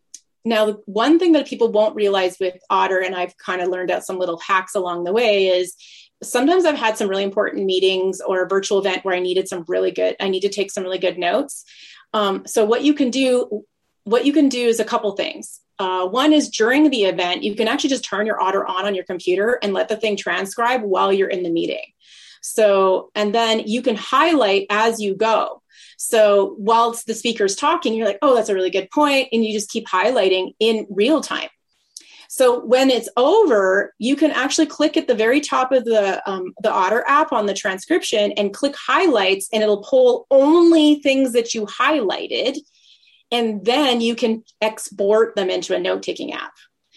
now 0.43 0.79
one 0.85 1.19
thing 1.19 1.33
that 1.33 1.45
people 1.45 1.71
won't 1.71 1.95
realize 1.95 2.37
with 2.39 2.57
otter 2.67 2.97
and 2.97 3.13
i've 3.15 3.37
kind 3.37 3.61
of 3.61 3.69
learned 3.69 3.91
out 3.91 4.03
some 4.03 4.17
little 4.17 4.39
hacks 4.39 4.73
along 4.73 5.03
the 5.03 5.13
way 5.13 5.45
is 5.45 5.75
sometimes 6.23 6.65
I've 6.65 6.77
had 6.77 6.97
some 6.97 7.07
really 7.07 7.23
important 7.23 7.65
meetings 7.65 8.21
or 8.21 8.43
a 8.43 8.47
virtual 8.47 8.79
event 8.79 9.03
where 9.03 9.15
I 9.15 9.19
needed 9.19 9.47
some 9.47 9.65
really 9.67 9.91
good, 9.91 10.15
I 10.19 10.29
need 10.29 10.41
to 10.41 10.49
take 10.49 10.71
some 10.71 10.83
really 10.83 10.99
good 10.99 11.17
notes. 11.17 11.65
Um, 12.13 12.45
so 12.45 12.65
what 12.65 12.83
you 12.83 12.93
can 12.93 13.09
do, 13.09 13.65
what 14.03 14.25
you 14.25 14.33
can 14.33 14.49
do 14.49 14.67
is 14.67 14.79
a 14.79 14.85
couple 14.85 15.11
things. 15.13 15.59
Uh, 15.79 16.07
one 16.07 16.31
is 16.31 16.49
during 16.49 16.89
the 16.89 17.05
event, 17.05 17.43
you 17.43 17.55
can 17.55 17.67
actually 17.67 17.89
just 17.89 18.03
turn 18.03 18.27
your 18.27 18.41
otter 18.41 18.65
on 18.65 18.85
on 18.85 18.93
your 18.93 19.03
computer 19.05 19.57
and 19.63 19.73
let 19.73 19.89
the 19.89 19.97
thing 19.97 20.15
transcribe 20.15 20.83
while 20.83 21.11
you're 21.11 21.29
in 21.29 21.43
the 21.43 21.49
meeting. 21.49 21.85
So, 22.41 23.09
and 23.15 23.33
then 23.33 23.61
you 23.67 23.81
can 23.81 23.95
highlight 23.95 24.67
as 24.69 24.99
you 24.99 25.15
go. 25.15 25.61
So 25.97 26.55
whilst 26.57 27.05
the 27.05 27.13
speaker's 27.13 27.55
talking, 27.55 27.93
you're 27.93 28.07
like, 28.07 28.19
oh, 28.21 28.35
that's 28.35 28.49
a 28.49 28.55
really 28.55 28.71
good 28.71 28.89
point, 28.91 29.29
and 29.31 29.45
you 29.45 29.53
just 29.53 29.69
keep 29.69 29.87
highlighting 29.87 30.53
in 30.59 30.87
real 30.89 31.21
time. 31.21 31.49
So 32.33 32.63
when 32.63 32.89
it's 32.89 33.09
over, 33.17 33.93
you 33.97 34.15
can 34.15 34.31
actually 34.31 34.67
click 34.67 34.95
at 34.95 35.05
the 35.05 35.13
very 35.13 35.41
top 35.41 35.73
of 35.73 35.83
the 35.83 36.23
um, 36.25 36.53
the 36.63 36.71
Otter 36.71 37.03
app 37.05 37.33
on 37.33 37.45
the 37.45 37.53
transcription 37.53 38.31
and 38.37 38.53
click 38.53 38.73
highlights, 38.77 39.49
and 39.51 39.61
it'll 39.61 39.83
pull 39.83 40.27
only 40.31 41.01
things 41.01 41.33
that 41.33 41.53
you 41.53 41.65
highlighted, 41.65 42.57
and 43.33 43.65
then 43.65 43.99
you 43.99 44.15
can 44.15 44.45
export 44.61 45.35
them 45.35 45.49
into 45.49 45.75
a 45.75 45.79
note 45.79 46.03
taking 46.03 46.31
app. 46.31 46.53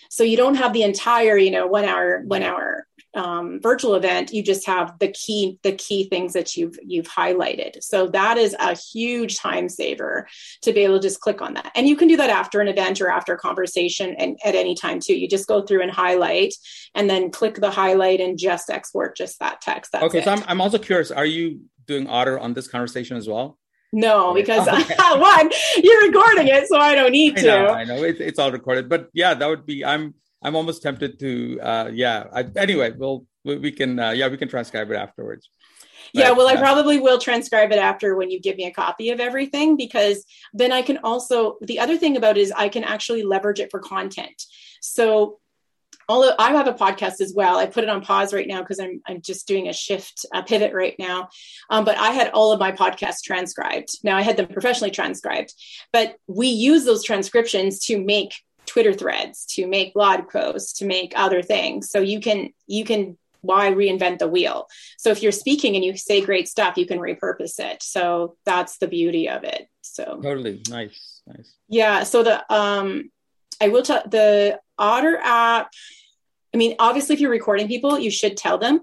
So 0.08 0.22
you 0.22 0.36
don't 0.36 0.54
have 0.54 0.72
the 0.72 0.84
entire, 0.84 1.36
you 1.36 1.50
know, 1.50 1.66
one 1.66 1.84
hour 1.84 2.22
one 2.24 2.44
hour 2.44 2.86
um, 3.14 3.60
virtual 3.62 3.94
event, 3.94 4.32
you 4.32 4.42
just 4.42 4.66
have 4.66 4.98
the 4.98 5.08
key 5.08 5.58
the 5.62 5.72
key 5.72 6.08
things 6.08 6.32
that 6.32 6.56
you've 6.56 6.78
you've 6.82 7.06
highlighted. 7.06 7.82
So 7.82 8.08
that 8.08 8.36
is 8.36 8.56
a 8.58 8.74
huge 8.76 9.38
time 9.38 9.68
saver 9.68 10.26
to 10.62 10.72
be 10.72 10.80
able 10.80 10.96
to 10.96 11.02
just 11.02 11.20
click 11.20 11.40
on 11.40 11.54
that. 11.54 11.70
And 11.74 11.88
you 11.88 11.96
can 11.96 12.08
do 12.08 12.16
that 12.16 12.30
after 12.30 12.60
an 12.60 12.68
event 12.68 13.00
or 13.00 13.10
after 13.10 13.34
a 13.34 13.38
conversation 13.38 14.14
and 14.18 14.38
at 14.44 14.54
any 14.54 14.74
time 14.74 15.00
too. 15.00 15.14
You 15.14 15.28
just 15.28 15.48
go 15.48 15.62
through 15.62 15.82
and 15.82 15.90
highlight 15.90 16.54
and 16.94 17.08
then 17.08 17.30
click 17.30 17.56
the 17.56 17.70
highlight 17.70 18.20
and 18.20 18.38
just 18.38 18.70
export 18.70 19.16
just 19.16 19.38
that 19.40 19.60
text. 19.60 19.92
That's 19.92 20.04
okay, 20.04 20.18
it. 20.18 20.24
so 20.24 20.32
I'm 20.32 20.44
I'm 20.46 20.60
also 20.60 20.78
curious. 20.78 21.10
Are 21.10 21.26
you 21.26 21.60
doing 21.86 22.06
otter 22.08 22.38
on 22.38 22.54
this 22.54 22.68
conversation 22.68 23.16
as 23.16 23.28
well? 23.28 23.58
No, 23.92 24.34
because 24.40 24.66
okay. 24.66 24.94
one, 24.98 25.50
you're 25.82 26.02
recording 26.02 26.48
it, 26.48 26.66
so 26.68 26.78
I 26.78 26.94
don't 26.94 27.12
need 27.12 27.36
to. 27.36 27.52
I 27.52 27.62
know, 27.62 27.72
I 27.72 27.84
know. 27.84 28.02
It's, 28.02 28.20
it's 28.20 28.38
all 28.38 28.50
recorded, 28.50 28.88
but 28.88 29.08
yeah, 29.14 29.34
that 29.34 29.46
would 29.46 29.64
be. 29.64 29.84
I'm 29.84 30.14
I'm 30.44 30.56
almost 30.56 30.82
tempted 30.82 31.18
to. 31.20 31.60
uh 31.60 31.90
Yeah. 31.92 32.24
I, 32.32 32.44
anyway, 32.56 32.92
we'll 32.92 33.26
we 33.44 33.72
can. 33.72 33.98
uh 33.98 34.10
Yeah, 34.10 34.28
we 34.28 34.36
can 34.36 34.48
transcribe 34.48 34.90
it 34.90 34.96
afterwards. 34.96 35.48
But, 36.12 36.20
yeah, 36.20 36.30
well, 36.32 36.46
I 36.46 36.56
probably 36.56 37.00
will 37.00 37.18
transcribe 37.18 37.72
it 37.72 37.78
after 37.78 38.14
when 38.14 38.30
you 38.30 38.38
give 38.40 38.56
me 38.56 38.66
a 38.66 38.70
copy 38.70 39.10
of 39.10 39.18
everything 39.20 39.76
because 39.76 40.24
then 40.52 40.70
I 40.70 40.82
can 40.82 40.98
also. 40.98 41.56
The 41.62 41.80
other 41.80 41.96
thing 41.96 42.16
about 42.16 42.36
it 42.36 42.42
is 42.42 42.52
I 42.52 42.68
can 42.68 42.84
actually 42.84 43.22
leverage 43.22 43.58
it 43.58 43.70
for 43.70 43.80
content. 43.80 44.38
So 44.80 45.40
although 46.08 46.34
I 46.38 46.52
have 46.52 46.66
a 46.66 46.74
podcast 46.74 47.20
as 47.20 47.32
well. 47.34 47.56
I 47.56 47.66
put 47.66 47.84
it 47.84 47.90
on 47.90 48.02
pause 48.02 48.34
right 48.34 48.46
now 48.46 48.60
because 48.60 48.78
I'm 48.78 49.00
I'm 49.06 49.20
just 49.20 49.48
doing 49.48 49.68
a 49.68 49.72
shift, 49.72 50.26
a 50.32 50.42
pivot 50.42 50.72
right 50.72 50.94
now. 50.98 51.28
Um, 51.70 51.84
but 51.84 51.96
I 51.96 52.10
had 52.10 52.30
all 52.30 52.52
of 52.52 52.60
my 52.60 52.72
podcasts 52.72 53.22
transcribed. 53.24 53.88
Now 54.02 54.16
I 54.16 54.22
had 54.22 54.36
them 54.36 54.48
professionally 54.48 54.90
transcribed, 54.90 55.54
but 55.92 56.16
we 56.26 56.48
use 56.48 56.84
those 56.84 57.04
transcriptions 57.04 57.80
to 57.86 58.02
make 58.02 58.34
Twitter 58.66 58.92
threads, 58.92 59.46
to 59.46 59.66
make 59.66 59.94
blog 59.94 60.28
posts, 60.28 60.74
to 60.78 60.86
make 60.86 61.12
other 61.16 61.42
things. 61.42 61.90
So 61.90 62.00
you 62.00 62.20
can 62.20 62.52
you 62.66 62.84
can 62.84 63.18
why 63.40 63.70
reinvent 63.70 64.18
the 64.18 64.28
wheel? 64.28 64.68
So 64.96 65.10
if 65.10 65.22
you're 65.22 65.32
speaking 65.32 65.76
and 65.76 65.84
you 65.84 65.96
say 65.96 66.22
great 66.22 66.48
stuff, 66.48 66.78
you 66.78 66.86
can 66.86 66.98
repurpose 66.98 67.58
it. 67.58 67.82
So 67.82 68.36
that's 68.44 68.78
the 68.78 68.88
beauty 68.88 69.28
of 69.28 69.44
it. 69.44 69.68
So 69.82 70.20
totally 70.22 70.62
nice, 70.68 71.20
nice. 71.26 71.54
Yeah. 71.68 72.04
So 72.04 72.22
the 72.22 72.52
um 72.52 73.10
I 73.60 73.68
will 73.68 73.82
tell 73.82 74.02
the 74.06 74.60
Otter 74.78 75.18
app. 75.22 75.72
I 76.52 76.56
mean, 76.56 76.76
obviously, 76.78 77.14
if 77.14 77.20
you're 77.20 77.30
recording 77.30 77.68
people, 77.68 77.98
you 77.98 78.10
should 78.10 78.36
tell 78.36 78.58
them. 78.58 78.80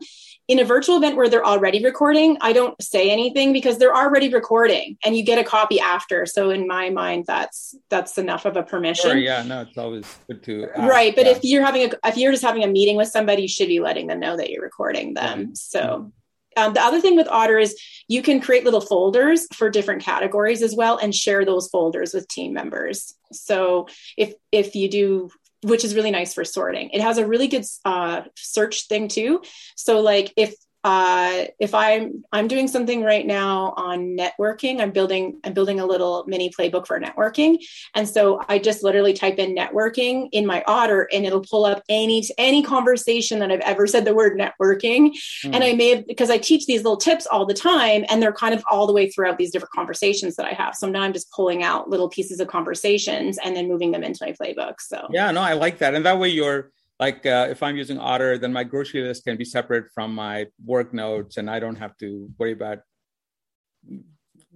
In 0.51 0.59
a 0.59 0.65
virtual 0.65 0.97
event 0.97 1.15
where 1.15 1.29
they're 1.29 1.45
already 1.45 1.81
recording, 1.81 2.37
I 2.41 2.51
don't 2.51 2.75
say 2.83 3.09
anything 3.09 3.53
because 3.53 3.77
they're 3.77 3.95
already 3.95 4.27
recording, 4.27 4.97
and 5.01 5.15
you 5.15 5.23
get 5.23 5.39
a 5.39 5.45
copy 5.45 5.79
after. 5.79 6.25
So 6.25 6.49
in 6.49 6.67
my 6.67 6.89
mind, 6.89 7.23
that's 7.25 7.73
that's 7.89 8.17
enough 8.17 8.43
of 8.43 8.57
a 8.57 8.63
permission. 8.63 9.11
Sure, 9.11 9.17
yeah, 9.17 9.43
no, 9.43 9.61
it's 9.61 9.77
always 9.77 10.03
good 10.27 10.43
to 10.43 10.67
ask, 10.75 10.91
right. 10.91 11.15
But 11.15 11.25
yeah. 11.25 11.31
if 11.31 11.39
you're 11.43 11.63
having 11.63 11.89
a 11.89 12.07
if 12.09 12.17
you're 12.17 12.33
just 12.33 12.43
having 12.43 12.65
a 12.65 12.67
meeting 12.67 12.97
with 12.97 13.07
somebody, 13.07 13.43
you 13.43 13.47
should 13.47 13.69
be 13.69 13.79
letting 13.79 14.07
them 14.07 14.19
know 14.19 14.35
that 14.35 14.49
you're 14.49 14.61
recording 14.61 15.13
them. 15.13 15.55
So. 15.55 16.11
Um, 16.57 16.73
the 16.73 16.81
other 16.81 16.99
thing 16.99 17.15
with 17.15 17.29
Otter 17.29 17.57
is 17.57 17.79
you 18.09 18.21
can 18.21 18.41
create 18.41 18.65
little 18.65 18.81
folders 18.81 19.47
for 19.53 19.69
different 19.69 20.03
categories 20.03 20.61
as 20.61 20.75
well 20.75 20.97
and 20.97 21.15
share 21.15 21.45
those 21.45 21.69
folders 21.69 22.13
with 22.13 22.27
team 22.27 22.51
members. 22.51 23.13
So 23.31 23.87
if 24.17 24.33
if 24.51 24.75
you 24.75 24.89
do 24.89 25.29
which 25.63 25.83
is 25.83 25.95
really 25.95 26.11
nice 26.11 26.33
for 26.33 26.43
sorting. 26.43 26.89
It 26.91 27.01
has 27.01 27.17
a 27.17 27.25
really 27.25 27.47
good 27.47 27.65
uh, 27.85 28.21
search 28.35 28.87
thing 28.87 29.07
too. 29.07 29.41
So 29.75 29.99
like 29.99 30.33
if 30.35 30.55
uh, 30.83 31.45
if 31.59 31.75
I'm 31.75 32.23
I'm 32.31 32.47
doing 32.47 32.67
something 32.67 33.03
right 33.03 33.25
now 33.25 33.73
on 33.77 34.17
networking, 34.17 34.81
I'm 34.81 34.91
building 34.91 35.39
I'm 35.43 35.53
building 35.53 35.79
a 35.79 35.85
little 35.85 36.23
mini 36.27 36.49
playbook 36.49 36.87
for 36.87 36.99
networking, 36.99 37.59
and 37.93 38.09
so 38.09 38.41
I 38.49 38.57
just 38.57 38.83
literally 38.83 39.13
type 39.13 39.37
in 39.37 39.55
networking 39.55 40.29
in 40.31 40.45
my 40.45 40.63
Otter, 40.65 41.07
and 41.13 41.25
it'll 41.25 41.41
pull 41.43 41.65
up 41.65 41.83
any 41.87 42.23
any 42.39 42.63
conversation 42.63 43.37
that 43.39 43.51
I've 43.51 43.59
ever 43.59 43.85
said 43.85 44.05
the 44.05 44.15
word 44.15 44.39
networking. 44.39 45.11
Mm. 45.43 45.53
And 45.53 45.63
I 45.63 45.73
may 45.73 45.95
have 45.95 46.07
because 46.07 46.31
I 46.31 46.39
teach 46.39 46.65
these 46.65 46.83
little 46.83 46.97
tips 46.97 47.27
all 47.27 47.45
the 47.45 47.53
time, 47.53 48.03
and 48.09 48.21
they're 48.21 48.33
kind 48.33 48.55
of 48.55 48.63
all 48.69 48.87
the 48.87 48.93
way 48.93 49.07
throughout 49.07 49.37
these 49.37 49.51
different 49.51 49.73
conversations 49.73 50.35
that 50.37 50.47
I 50.47 50.53
have. 50.53 50.75
So 50.75 50.89
now 50.89 51.03
I'm 51.03 51.13
just 51.13 51.31
pulling 51.31 51.61
out 51.61 51.89
little 51.89 52.09
pieces 52.09 52.39
of 52.39 52.47
conversations 52.47 53.37
and 53.43 53.55
then 53.55 53.67
moving 53.67 53.91
them 53.91 54.03
into 54.03 54.25
my 54.25 54.31
playbook. 54.31 54.75
So 54.79 55.07
yeah, 55.11 55.29
no, 55.29 55.41
I 55.41 55.53
like 55.53 55.77
that, 55.77 55.93
and 55.93 56.05
that 56.07 56.17
way 56.17 56.29
you're 56.29 56.71
like 57.01 57.25
uh, 57.25 57.47
if 57.49 57.61
i'm 57.63 57.75
using 57.75 57.97
otter 57.97 58.37
then 58.37 58.53
my 58.53 58.63
grocery 58.63 59.01
list 59.01 59.25
can 59.25 59.35
be 59.35 59.45
separate 59.45 59.85
from 59.93 60.15
my 60.15 60.45
work 60.63 60.93
notes 60.93 61.37
and 61.37 61.49
i 61.49 61.59
don't 61.59 61.75
have 61.75 61.97
to 61.97 62.29
worry 62.37 62.53
about 62.53 62.79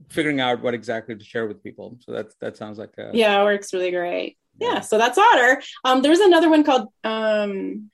figuring 0.10 0.40
out 0.40 0.62
what 0.62 0.74
exactly 0.74 1.16
to 1.16 1.24
share 1.24 1.48
with 1.48 1.64
people. 1.64 1.98
So 2.02 2.12
that's 2.12 2.36
that 2.42 2.58
sounds 2.58 2.78
like 2.78 2.94
a 2.98 3.12
yeah 3.14 3.40
it 3.40 3.44
works 3.44 3.74
really 3.74 3.92
great. 3.92 4.38
Yeah, 4.60 4.80
so 4.80 4.98
that's 4.98 5.18
otter. 5.18 5.62
Um, 5.84 6.02
there's 6.02 6.20
another 6.20 6.50
one 6.50 6.64
called 6.64 6.88
um, 7.04 7.92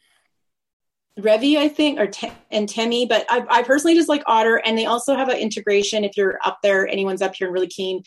Revi, 1.20 1.58
I 1.58 1.68
think, 1.68 2.00
or 2.00 2.06
Te- 2.06 2.32
and 2.52 2.70
Temi, 2.70 3.08
but 3.08 3.26
I, 3.30 3.44
I, 3.50 3.64
personally 3.64 3.96
just 3.96 4.08
like 4.08 4.22
Otter, 4.28 4.58
and 4.58 4.78
they 4.78 4.86
also 4.86 5.16
have 5.16 5.30
an 5.30 5.38
integration. 5.38 6.04
If 6.04 6.16
you're 6.16 6.38
up 6.46 6.60
there, 6.62 6.88
anyone's 6.88 7.24
up 7.24 7.34
here 7.34 7.48
and 7.48 7.54
really 7.56 7.66
keen, 7.66 8.04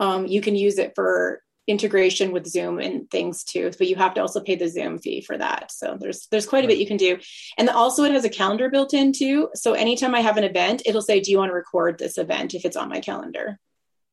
um, 0.00 0.26
you 0.26 0.40
can 0.40 0.56
use 0.56 0.78
it 0.78 0.92
for 0.94 1.42
integration 1.70 2.32
with 2.32 2.46
Zoom 2.46 2.80
and 2.80 3.08
things 3.10 3.44
too. 3.44 3.70
But 3.78 3.86
you 3.86 3.96
have 3.96 4.14
to 4.14 4.20
also 4.20 4.40
pay 4.40 4.56
the 4.56 4.68
Zoom 4.68 4.98
fee 4.98 5.20
for 5.20 5.38
that. 5.38 5.70
So 5.70 5.96
there's 5.98 6.26
there's 6.30 6.46
quite 6.46 6.64
a 6.64 6.68
bit 6.68 6.78
you 6.78 6.86
can 6.86 6.96
do. 6.96 7.18
And 7.56 7.70
also 7.70 8.04
it 8.04 8.12
has 8.12 8.24
a 8.24 8.28
calendar 8.28 8.68
built 8.68 8.92
in 8.92 9.12
too. 9.12 9.48
So 9.54 9.72
anytime 9.72 10.14
I 10.14 10.20
have 10.20 10.36
an 10.36 10.44
event, 10.44 10.82
it'll 10.84 11.02
say, 11.02 11.20
"Do 11.20 11.30
you 11.30 11.38
want 11.38 11.50
to 11.50 11.54
record 11.54 11.98
this 11.98 12.18
event?" 12.18 12.54
if 12.54 12.64
it's 12.64 12.76
on 12.76 12.88
my 12.88 13.00
calendar. 13.00 13.58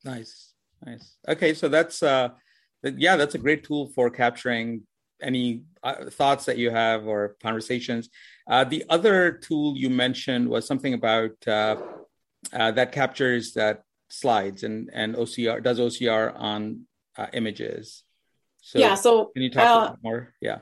Nice, 0.05 0.53
nice. 0.85 1.15
Okay, 1.27 1.53
so 1.53 1.67
that's 1.67 2.03
uh, 2.03 2.29
yeah, 2.83 3.15
that's 3.15 3.35
a 3.35 3.39
great 3.39 3.63
tool 3.63 3.87
for 3.95 4.09
capturing 4.09 4.83
any 5.21 5.63
uh, 5.83 6.09
thoughts 6.11 6.45
that 6.45 6.57
you 6.57 6.69
have 6.69 7.07
or 7.07 7.35
conversations. 7.41 8.09
Uh, 8.47 8.63
the 8.63 8.85
other 8.89 9.31
tool 9.31 9.75
you 9.75 9.89
mentioned 9.89 10.47
was 10.47 10.67
something 10.67 10.93
about 10.93 11.31
uh, 11.47 11.77
uh, 12.53 12.71
that 12.71 12.91
captures 12.91 13.53
that 13.53 13.83
slides 14.09 14.63
and 14.63 14.89
and 14.93 15.15
OCR 15.15 15.61
does 15.61 15.79
OCR 15.79 16.33
on 16.39 16.86
uh, 17.17 17.27
images. 17.33 18.03
So 18.61 18.79
yeah. 18.79 18.95
So 18.95 19.31
can 19.33 19.43
you 19.43 19.49
talk 19.49 19.91
uh, 19.91 19.95
more? 20.03 20.33
Yeah. 20.41 20.59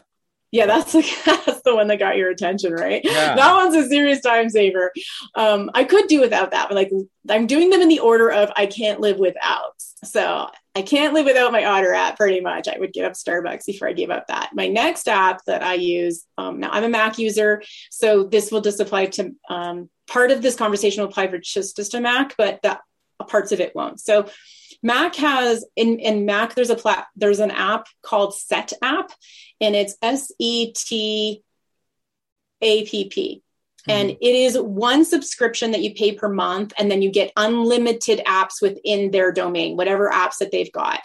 Yeah, 0.52 0.68
that's 0.68 0.94
the, 0.94 1.02
that's 1.46 1.62
the 1.64 1.76
one 1.76 1.88
that 1.88 2.00
got 2.00 2.16
your 2.16 2.30
attention, 2.30 2.72
right? 2.72 3.02
Yeah. 3.04 3.36
That 3.36 3.56
one's 3.56 3.76
a 3.76 3.90
serious 3.90 4.22
time 4.22 4.50
saver. 4.50 4.94
Um, 5.36 5.70
I 5.74 5.84
could 5.84 6.08
do 6.08 6.22
without 6.22 6.52
that, 6.52 6.70
but 6.70 6.76
like 6.76 6.92
I'm 7.30 7.46
doing 7.46 7.70
them 7.70 7.82
in 7.82 7.90
the 7.90 8.00
order 8.00 8.32
of 8.32 8.52
I 8.56 8.66
can't 8.66 9.02
live 9.02 9.18
without. 9.18 9.74
So 10.06 10.50
I 10.76 10.82
can't 10.82 11.14
live 11.14 11.26
without 11.26 11.52
my 11.52 11.66
Otter 11.66 11.94
app 11.94 12.16
pretty 12.16 12.40
much. 12.40 12.68
I 12.68 12.78
would 12.80 12.94
give 12.94 13.06
up 13.06 13.14
Starbucks 13.14 13.66
before 13.66 13.90
I 13.90 13.94
gave 13.94 14.12
up 14.12 14.28
that. 14.28 14.52
My 14.54 14.68
next 14.68 15.10
app 15.10 15.44
that 15.46 15.64
I 15.64 15.74
use, 15.74 16.26
um, 16.38 16.60
now 16.60 16.70
I'm 16.72 16.84
a 16.84 16.90
Mac 16.90 17.18
user, 17.18 17.62
so 17.90 18.24
this 18.24 18.52
will 18.52 18.62
just 18.62 18.80
apply 18.80 19.08
to 19.08 19.34
um, 19.50 19.90
part 20.08 20.32
of 20.32 20.42
this 20.42 20.56
conversation 20.56 21.02
will 21.02 21.10
apply 21.10 21.28
for 21.28 21.38
just, 21.38 21.76
just 21.76 21.96
a 21.96 22.00
Mac, 22.00 22.36
but 22.38 22.62
the 22.62 22.80
parts 23.28 23.52
of 23.52 23.60
it 23.60 23.76
won't. 23.76 24.00
So 24.00 24.28
Mac 24.86 25.15
has 25.15 25.65
in 25.75 25.98
in 25.98 26.25
Mac 26.25 26.54
there's 26.54 26.70
a 26.70 26.75
plat 26.75 27.08
there's 27.15 27.39
an 27.39 27.50
app 27.50 27.88
called 28.04 28.36
Set 28.36 28.72
App, 28.84 29.12
and 29.60 29.75
it's 29.75 29.98
S 30.04 30.32
E 30.38 30.72
T 30.74 31.42
A 32.62 32.86
P 32.86 33.10
P. 33.10 33.42
And 33.88 34.10
mm-hmm. 34.10 34.18
it 34.22 34.36
is 34.36 34.58
one 34.60 35.04
subscription 35.04 35.72
that 35.72 35.82
you 35.82 35.96
pay 35.96 36.12
per 36.12 36.30
month, 36.30 36.74
and 36.77 36.89
then 36.89 37.01
you 37.01 37.12
get 37.12 37.34
unlimited 37.36 38.22
apps 38.27 38.62
within 38.62 39.10
their 39.10 39.32
domain, 39.32 39.75
whatever 39.75 40.10
apps 40.12 40.38
that 40.39 40.51
they've 40.51 40.72
got. 40.72 41.01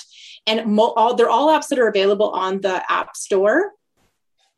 And 0.46 0.66
mo- 0.66 0.92
all, 0.94 1.14
they're 1.14 1.30
all 1.30 1.48
apps 1.48 1.68
that 1.68 1.78
are 1.78 1.88
available 1.88 2.30
on 2.30 2.60
the 2.60 2.82
App 2.90 3.16
Store. 3.16 3.72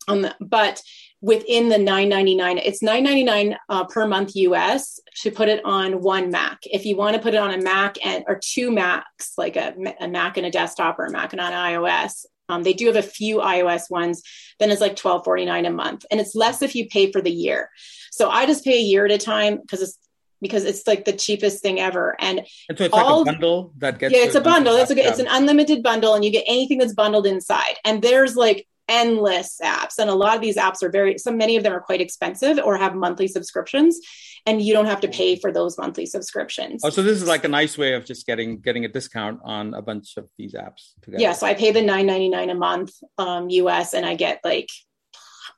On 0.08 0.24
Um, 0.24 0.32
but 0.40 0.82
within 1.22 1.68
the 1.68 1.78
999 1.78 2.58
it's 2.58 2.82
999 2.82 3.56
uh, 3.68 3.84
per 3.84 4.06
month 4.06 4.32
us 4.34 5.00
to 5.14 5.30
put 5.30 5.48
it 5.48 5.64
on 5.64 6.02
one 6.02 6.30
mac 6.30 6.58
if 6.64 6.84
you 6.84 6.96
want 6.96 7.14
to 7.14 7.22
put 7.22 7.32
it 7.32 7.38
on 7.38 7.54
a 7.54 7.62
mac 7.62 7.96
and 8.04 8.24
or 8.26 8.38
two 8.42 8.70
macs 8.70 9.32
like 9.38 9.56
a, 9.56 9.72
a 10.00 10.08
mac 10.08 10.36
and 10.36 10.44
a 10.44 10.50
desktop 10.50 10.98
or 10.98 11.06
a 11.06 11.10
mac 11.10 11.32
and 11.32 11.40
on 11.40 11.52
ios 11.52 12.26
um, 12.48 12.64
they 12.64 12.72
do 12.72 12.86
have 12.88 12.96
a 12.96 13.02
few 13.02 13.38
ios 13.38 13.88
ones 13.88 14.22
then 14.58 14.70
it's 14.70 14.80
like 14.80 14.98
1249 14.98 15.64
a 15.64 15.70
month 15.70 16.04
and 16.10 16.20
it's 16.20 16.34
less 16.34 16.60
if 16.60 16.74
you 16.74 16.88
pay 16.88 17.10
for 17.12 17.22
the 17.22 17.30
year 17.30 17.70
so 18.10 18.28
i 18.28 18.44
just 18.44 18.64
pay 18.64 18.78
a 18.78 18.82
year 18.82 19.06
at 19.06 19.12
a 19.12 19.18
time 19.18 19.58
because 19.60 19.80
it's 19.80 19.98
because 20.42 20.64
it's 20.64 20.86
like 20.88 21.04
the 21.04 21.12
cheapest 21.12 21.62
thing 21.62 21.78
ever. 21.78 22.16
And, 22.20 22.40
and 22.68 22.76
so 22.76 22.84
it's 22.84 22.92
all, 22.92 23.20
like 23.20 23.28
a 23.28 23.32
bundle 23.32 23.72
that 23.78 23.98
gets. 24.00 24.12
Yeah, 24.12 24.24
it's 24.24 24.34
a 24.34 24.40
bundle. 24.40 24.74
It's 24.74 24.90
a, 24.90 24.96
it's 24.98 25.20
an 25.20 25.28
unlimited 25.30 25.84
bundle, 25.84 26.14
and 26.14 26.24
you 26.24 26.32
get 26.32 26.44
anything 26.48 26.78
that's 26.78 26.94
bundled 26.94 27.26
inside. 27.26 27.76
And 27.84 28.02
there's 28.02 28.34
like 28.34 28.66
endless 28.92 29.58
apps 29.62 29.94
and 29.98 30.10
a 30.10 30.14
lot 30.14 30.36
of 30.36 30.42
these 30.42 30.56
apps 30.56 30.82
are 30.82 30.90
very 30.90 31.16
so 31.16 31.32
many 31.32 31.56
of 31.56 31.62
them 31.62 31.72
are 31.72 31.80
quite 31.80 32.00
expensive 32.00 32.58
or 32.62 32.76
have 32.76 32.94
monthly 32.94 33.26
subscriptions 33.26 33.98
and 34.44 34.60
you 34.60 34.74
don't 34.74 34.86
have 34.86 35.00
to 35.00 35.08
pay 35.08 35.34
for 35.34 35.50
those 35.50 35.78
monthly 35.78 36.04
subscriptions 36.04 36.82
oh 36.84 36.90
so 36.90 37.02
this 37.02 37.20
is 37.20 37.26
like 37.26 37.44
a 37.44 37.48
nice 37.48 37.78
way 37.78 37.94
of 37.94 38.04
just 38.04 38.26
getting 38.26 38.60
getting 38.60 38.84
a 38.84 38.88
discount 38.88 39.40
on 39.44 39.72
a 39.72 39.80
bunch 39.80 40.18
of 40.18 40.28
these 40.36 40.52
apps 40.52 40.92
together. 41.00 41.22
yeah 41.22 41.32
so 41.32 41.46
i 41.46 41.54
pay 41.54 41.72
the 41.72 41.80
9.99 41.80 42.50
a 42.50 42.54
month 42.54 42.92
um, 43.16 43.48
us 43.48 43.94
and 43.94 44.04
i 44.04 44.14
get 44.14 44.40
like 44.44 44.68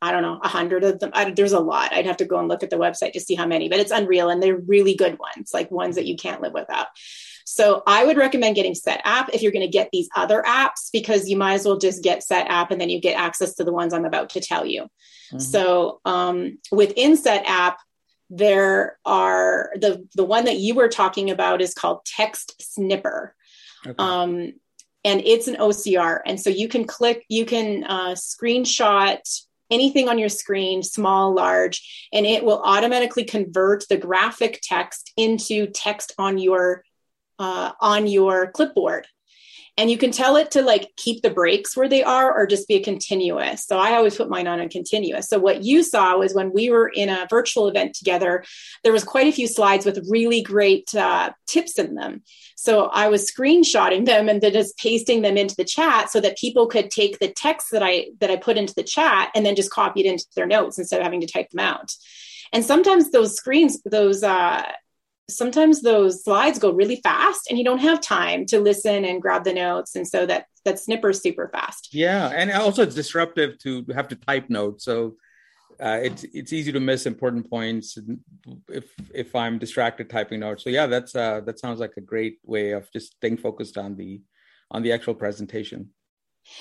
I 0.03 0.13
don't 0.13 0.23
know, 0.23 0.39
a 0.43 0.49
hundred 0.49 0.85
of 0.85 0.99
them. 0.99 1.11
I, 1.15 1.31
there's 1.31 1.53
a 1.53 1.61
lot. 1.61 1.95
I'd 1.95 2.05
have 2.05 2.19
to 2.19 2.27
go 2.27 2.39
and 2.39 2.47
look 2.47 2.63
at 2.63 2.69
the 2.69 2.77
website 2.77 3.13
to 3.13 3.21
see 3.21 3.35
how 3.35 3.47
many, 3.47 3.71
but 3.71 3.79
it's 3.79 3.91
unreal. 3.91 4.29
And 4.29 4.43
they're 4.43 4.59
really 4.59 4.95
good 4.95 5.19
ones, 5.19 5.53
like 5.55 5.71
ones 5.71 5.95
that 5.97 6.05
you 6.05 6.15
can't 6.17 6.43
live 6.43 6.53
without. 6.53 6.89
So 7.45 7.83
I 7.87 8.05
would 8.05 8.17
recommend 8.17 8.57
getting 8.57 8.75
Setapp 8.75 9.29
if 9.33 9.43
you're 9.43 9.53
going 9.53 9.67
to 9.67 9.69
get 9.69 9.91
these 9.93 10.09
other 10.17 10.43
apps 10.47 10.91
because 10.93 11.29
you 11.29 11.37
might 11.37 11.55
as 11.55 11.67
well 11.67 11.79
just 11.79 12.03
get 12.03 12.25
Setapp 12.25 12.71
and 12.71 12.81
then 12.81 12.89
you 12.89 13.01
get 13.01 13.19
access 13.19 13.55
to 13.57 13.65
the 13.65 13.73
ones 13.73 13.93
I'm 13.93 14.07
about 14.07 14.31
to 14.31 14.41
tell 14.41 14.65
you. 14.65 14.85
Mm-hmm. 14.85 15.39
So 15.39 16.01
um, 16.05 16.59
within 16.73 17.17
Setapp, 17.17 17.77
there 18.31 18.99
are 19.05 19.71
the 19.77 20.09
the 20.15 20.25
one 20.25 20.47
that 20.47 20.57
you 20.57 20.75
were 20.75 20.89
talking 20.89 21.31
about 21.31 21.61
is 21.61 21.75
called 21.75 22.05
Text 22.07 22.55
Snipper. 22.61 23.35
Okay. 23.87 23.95
Um, 23.99 24.55
and 25.05 25.21
it's 25.21 25.49
an 25.49 25.57
OCR. 25.57 26.21
And 26.25 26.41
so 26.41 26.49
you 26.49 26.67
can 26.67 26.85
click, 26.87 27.25
you 27.29 27.45
can 27.45 27.85
uh, 27.85 28.13
screenshot 28.13 29.21
anything 29.71 30.09
on 30.09 30.19
your 30.19 30.29
screen, 30.29 30.83
small, 30.83 31.35
large, 31.35 32.09
and 32.13 32.25
it 32.25 32.45
will 32.45 32.63
automatically 32.63 33.25
convert 33.25 33.87
the 33.89 33.97
graphic 33.97 34.61
text 34.63 35.13
into 35.17 35.67
text 35.67 36.13
on 36.19 36.39
your 36.39 36.85
uh, 37.39 37.73
on 37.81 38.07
your 38.07 38.51
clipboard 38.51 39.07
and 39.77 39.91
you 39.91 39.99
can 39.99 40.13
tell 40.13 40.37
it 40.37 40.53
to 40.53 40.63
like 40.63 40.93
keep 40.97 41.23
the 41.23 41.31
breaks 41.31 41.77
where 41.77 41.89
they 41.89 42.03
are 42.03 42.33
or 42.33 42.47
just 42.47 42.69
be 42.69 42.75
a 42.75 42.83
continuous. 42.83 43.67
So 43.67 43.79
I 43.79 43.95
always 43.95 44.17
put 44.17 44.29
mine 44.29 44.47
on 44.47 44.61
a 44.61 44.69
continuous. 44.69 45.29
So 45.29 45.39
what 45.39 45.65
you 45.65 45.83
saw 45.83 46.17
was 46.17 46.33
when 46.33 46.53
we 46.53 46.71
were 46.71 46.89
in 46.89 47.09
a 47.09 47.27
virtual 47.29 47.67
event 47.67 47.95
together, 47.95 48.45
there 48.85 48.93
was 48.93 49.03
quite 49.03 49.27
a 49.27 49.33
few 49.33 49.49
slides 49.49 49.85
with 49.85 50.07
really 50.09 50.43
great 50.43 50.95
uh, 50.95 51.33
tips 51.47 51.79
in 51.79 51.97
them. 51.97 52.23
So 52.55 52.85
I 52.85 53.09
was 53.09 53.31
screenshotting 53.31 54.07
them 54.07 54.29
and 54.29 54.41
then 54.41 54.53
just 54.53 54.79
pasting 54.79 55.23
them 55.23 55.37
into 55.37 55.57
the 55.57 55.65
chat 55.65 56.11
so 56.11 56.21
that 56.21 56.39
people 56.39 56.69
could 56.69 56.91
take 56.91 57.19
the 57.19 57.29
text 57.29 57.73
that 57.73 57.83
I 57.83 58.07
that 58.21 58.31
I 58.31 58.37
put 58.37 58.57
into 58.57 58.75
the 58.75 58.85
chat 58.85 59.31
and 59.35 59.45
then 59.45 59.57
just 59.57 59.73
copy 59.73 60.01
it 60.01 60.07
into 60.07 60.25
their 60.37 60.47
notes 60.47 60.79
instead 60.79 61.01
of 61.01 61.05
having 61.05 61.21
to 61.21 61.27
type 61.27 61.51
them 61.51 61.65
out. 61.65 61.93
And 62.53 62.65
sometimes 62.65 63.11
those 63.11 63.35
screens, 63.35 63.83
those 63.83 64.23
uh, 64.23 64.63
sometimes 65.29 65.81
those 65.81 66.23
slides 66.23 66.59
go 66.59 66.71
really 66.73 67.01
fast 67.03 67.49
and 67.49 67.59
you 67.59 67.65
don't 67.65 67.79
have 67.79 68.01
time 68.01 68.45
to 68.47 68.61
listen 68.61 69.05
and 69.05 69.23
grab 69.23 69.45
the 69.45 69.53
notes. 69.53 69.97
And 69.97 70.07
so 70.07 70.27
that 70.27 70.47
that 70.65 70.79
snipper's 70.79 71.23
super 71.23 71.49
fast. 71.49 71.91
Yeah. 71.93 72.29
And 72.29 72.51
also 72.53 72.83
it's 72.83 72.95
disruptive 72.95 73.59
to 73.61 73.85
have 73.95 74.09
to 74.09 74.17
type 74.17 74.51
notes. 74.51 74.85
So 74.85 75.17
uh, 75.81 75.99
it's 76.03 76.25
it's 76.33 76.53
easy 76.53 76.73
to 76.73 76.81
miss 76.81 77.05
important 77.05 77.51
points 77.51 77.99
if 78.69 78.85
if 79.13 79.35
i'm 79.35 79.59
distracted 79.59 80.09
typing 80.09 80.41
notes. 80.41 80.63
So 80.63 80.71
yeah 80.71 80.87
that's 80.87 81.17
uh 81.17 81.41
that 81.41 81.59
sounds 81.59 81.81
like 81.81 81.95
a 81.97 82.01
great 82.01 82.39
way 82.45 82.73
of 82.73 82.91
just 82.93 83.15
staying 83.17 83.39
focused 83.39 83.77
on 83.77 83.97
the 83.97 84.23
on 84.71 84.83
the 84.83 84.93
actual 84.93 85.15
presentation. 85.15 85.91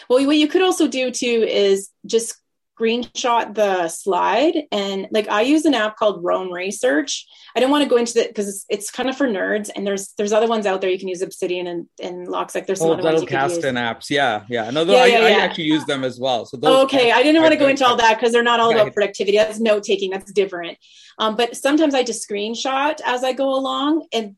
Well 0.09 0.25
what 0.25 0.37
you 0.37 0.47
could 0.47 0.61
also 0.61 0.87
do 0.87 1.11
too 1.11 1.45
is 1.47 1.89
just 2.05 2.35
screenshot 2.79 3.53
the 3.53 3.87
slide 3.87 4.63
and 4.71 5.07
like 5.11 5.27
I 5.27 5.41
use 5.41 5.65
an 5.65 5.73
app 5.73 5.97
called 5.97 6.23
Roam 6.23 6.51
Research. 6.51 7.25
I 7.55 7.59
don't 7.59 7.69
want 7.69 7.83
to 7.83 7.89
go 7.89 7.97
into 7.97 8.19
it 8.19 8.29
because 8.29 8.47
it's, 8.47 8.65
it's, 8.69 8.91
kind 8.91 9.09
of 9.09 9.17
for 9.17 9.27
nerds 9.27 9.69
and 9.75 9.85
there's 9.85 10.13
there's 10.17 10.33
other 10.33 10.47
ones 10.47 10.65
out 10.65 10.81
there 10.81 10.89
you 10.89 10.99
can 10.99 11.07
use 11.07 11.21
Obsidian 11.21 11.67
and, 11.67 11.87
and 12.01 12.27
Logseq. 12.27 12.65
There's 12.65 12.79
some 12.79 12.89
oh, 12.89 12.93
other 12.93 13.03
ones 13.03 13.21
you 13.21 13.27
cast 13.27 13.55
use. 13.55 13.65
apps. 13.65 14.09
Yeah, 14.09 14.43
yeah. 14.49 14.69
No, 14.69 14.83
yeah, 14.83 14.97
I, 14.97 15.05
yeah, 15.05 15.17
I, 15.17 15.29
yeah. 15.29 15.37
actually 15.37 15.65
use 15.65 15.85
them 15.85 16.03
as 16.03 16.19
well. 16.19 16.45
So 16.45 16.57
those 16.57 16.85
okay, 16.85 17.11
I 17.11 17.21
didn't 17.23 17.41
want 17.41 17.53
to 17.53 17.59
go 17.59 17.67
into 17.67 17.85
all 17.85 17.95
that 17.97 18.17
because 18.17 18.31
they're 18.31 18.43
not 18.43 18.59
all 18.59 18.71
about 18.71 18.93
productivity. 18.93 19.37
That's 19.37 19.59
note 19.59 19.83
taking. 19.83 20.11
That's 20.11 20.31
different. 20.31 20.77
Um, 21.19 21.35
but 21.35 21.55
sometimes 21.55 21.93
I 21.93 22.03
just 22.03 22.27
screenshot 22.27 22.99
as 23.05 23.23
I 23.23 23.33
go 23.33 23.53
along 23.53 24.07
and 24.11 24.35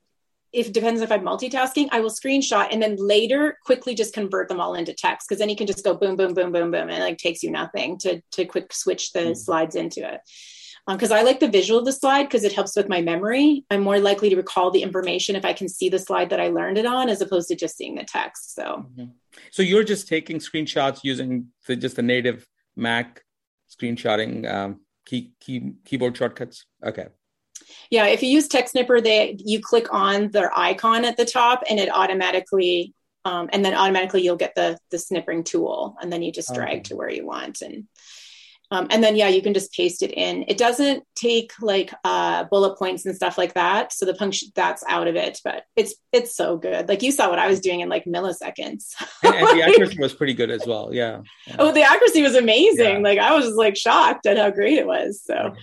if 0.55 0.67
it 0.67 0.73
depends 0.73 1.01
if 1.01 1.11
I'm 1.11 1.21
multitasking, 1.23 1.89
I 1.91 1.99
will 1.99 2.09
screenshot 2.09 2.69
and 2.71 2.81
then 2.81 2.95
later 2.95 3.57
quickly 3.65 3.93
just 3.93 4.13
convert 4.13 4.47
them 4.47 4.61
all 4.61 4.73
into 4.73 4.93
text 4.93 5.27
because 5.27 5.39
then 5.39 5.49
you 5.49 5.55
can 5.55 5.67
just 5.67 5.83
go 5.83 5.93
boom, 5.93 6.15
boom, 6.15 6.33
boom, 6.33 6.51
boom, 6.51 6.71
boom, 6.71 6.89
and 6.89 6.91
it 6.91 7.01
like 7.01 7.17
takes 7.17 7.43
you 7.43 7.51
nothing 7.51 7.97
to 7.99 8.21
to 8.31 8.45
quick 8.45 8.73
switch 8.73 9.11
the 9.11 9.19
mm. 9.19 9.37
slides 9.37 9.75
into 9.75 10.09
it. 10.09 10.21
Because 10.87 11.11
um, 11.11 11.17
I 11.17 11.23
like 11.23 11.39
the 11.39 11.49
visual 11.49 11.79
of 11.79 11.85
the 11.85 11.91
slide 11.91 12.23
because 12.23 12.43
it 12.43 12.53
helps 12.53 12.75
with 12.75 12.87
my 12.87 13.01
memory. 13.01 13.65
I'm 13.69 13.81
more 13.81 13.99
likely 13.99 14.29
to 14.29 14.35
recall 14.35 14.71
the 14.71 14.83
information 14.83 15.35
if 15.35 15.43
I 15.43 15.51
can 15.51 15.67
see 15.67 15.89
the 15.89 15.99
slide 15.99 16.29
that 16.29 16.39
I 16.39 16.49
learned 16.49 16.77
it 16.77 16.85
on 16.85 17.09
as 17.09 17.21
opposed 17.21 17.47
to 17.49 17.55
just 17.55 17.75
seeing 17.75 17.95
the 17.95 18.03
text. 18.03 18.53
So, 18.53 18.63
mm-hmm. 18.63 19.05
so 19.49 19.63
you're 19.63 19.83
just 19.83 20.07
taking 20.07 20.37
screenshots 20.37 20.99
using 21.03 21.47
the, 21.65 21.75
just 21.75 21.95
the 21.95 22.03
native 22.03 22.47
Mac 22.75 23.23
screenshotting 23.67 24.49
um, 24.51 24.81
key, 25.05 25.33
key 25.39 25.73
keyboard 25.85 26.15
shortcuts. 26.15 26.65
Okay. 26.85 27.07
Yeah, 27.89 28.07
if 28.07 28.23
you 28.23 28.29
use 28.29 28.47
TextSnipper, 28.47 29.03
they 29.03 29.37
you 29.39 29.61
click 29.61 29.93
on 29.93 30.29
their 30.29 30.57
icon 30.57 31.05
at 31.05 31.17
the 31.17 31.25
top, 31.25 31.63
and 31.69 31.79
it 31.79 31.89
automatically, 31.91 32.93
um, 33.23 33.49
and 33.51 33.63
then 33.63 33.73
automatically 33.73 34.23
you'll 34.23 34.35
get 34.35 34.55
the 34.55 34.77
the 34.91 34.99
snipping 34.99 35.43
tool, 35.43 35.95
and 36.01 36.11
then 36.11 36.21
you 36.21 36.31
just 36.31 36.53
drag 36.53 36.69
okay. 36.69 36.79
to 36.81 36.95
where 36.95 37.09
you 37.09 37.25
want, 37.25 37.61
and 37.61 37.87
um, 38.71 38.87
and 38.89 39.03
then 39.03 39.15
yeah, 39.15 39.27
you 39.27 39.41
can 39.41 39.53
just 39.53 39.71
paste 39.73 40.01
it 40.01 40.11
in. 40.11 40.45
It 40.47 40.57
doesn't 40.57 41.03
take 41.15 41.53
like 41.61 41.93
uh, 42.03 42.45
bullet 42.45 42.77
points 42.77 43.05
and 43.05 43.15
stuff 43.15 43.37
like 43.37 43.53
that, 43.53 43.93
so 43.93 44.05
the 44.05 44.15
function 44.15 44.49
that's 44.55 44.83
out 44.87 45.07
of 45.07 45.15
it. 45.15 45.39
But 45.43 45.63
it's 45.75 45.95
it's 46.11 46.35
so 46.35 46.57
good. 46.57 46.89
Like 46.89 47.03
you 47.03 47.11
saw 47.11 47.29
what 47.29 47.39
I 47.39 47.47
was 47.47 47.59
doing 47.59 47.81
in 47.81 47.89
like 47.89 48.05
milliseconds. 48.05 48.93
and, 49.23 49.35
and 49.35 49.59
the 49.59 49.63
accuracy 49.63 49.99
was 49.99 50.13
pretty 50.13 50.33
good 50.33 50.49
as 50.49 50.65
well. 50.65 50.89
Yeah. 50.91 51.21
yeah. 51.45 51.55
Oh, 51.59 51.71
the 51.71 51.83
accuracy 51.83 52.23
was 52.23 52.35
amazing. 52.35 52.95
Yeah. 52.95 53.09
Like 53.09 53.19
I 53.19 53.35
was 53.35 53.45
just 53.45 53.57
like 53.57 53.77
shocked 53.77 54.25
at 54.25 54.37
how 54.37 54.49
great 54.49 54.77
it 54.77 54.87
was. 54.87 55.21
So. 55.23 55.53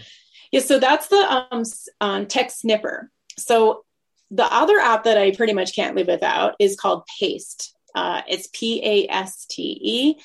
Yeah, 0.53 0.61
so 0.61 0.79
that's 0.79 1.09
the 1.09 1.47
um, 1.51 1.65
um, 2.01 2.27
text 2.27 2.61
snipper. 2.61 3.11
So 3.37 3.85
the 4.31 4.45
other 4.45 4.79
app 4.79 5.05
that 5.05 5.19
I 5.19 5.33
pretty 5.33 5.55
much 5.55 5.75
can't 5.75 5.97
live 5.97 6.07
without 6.07 6.55
is 6.59 6.77
called 6.77 7.05
Paste. 7.19 7.75
Uh, 7.95 8.23
it's 8.29 8.49
P 8.53 8.81
A 8.85 9.13
S 9.13 9.47
T 9.47 9.79
E, 9.83 10.21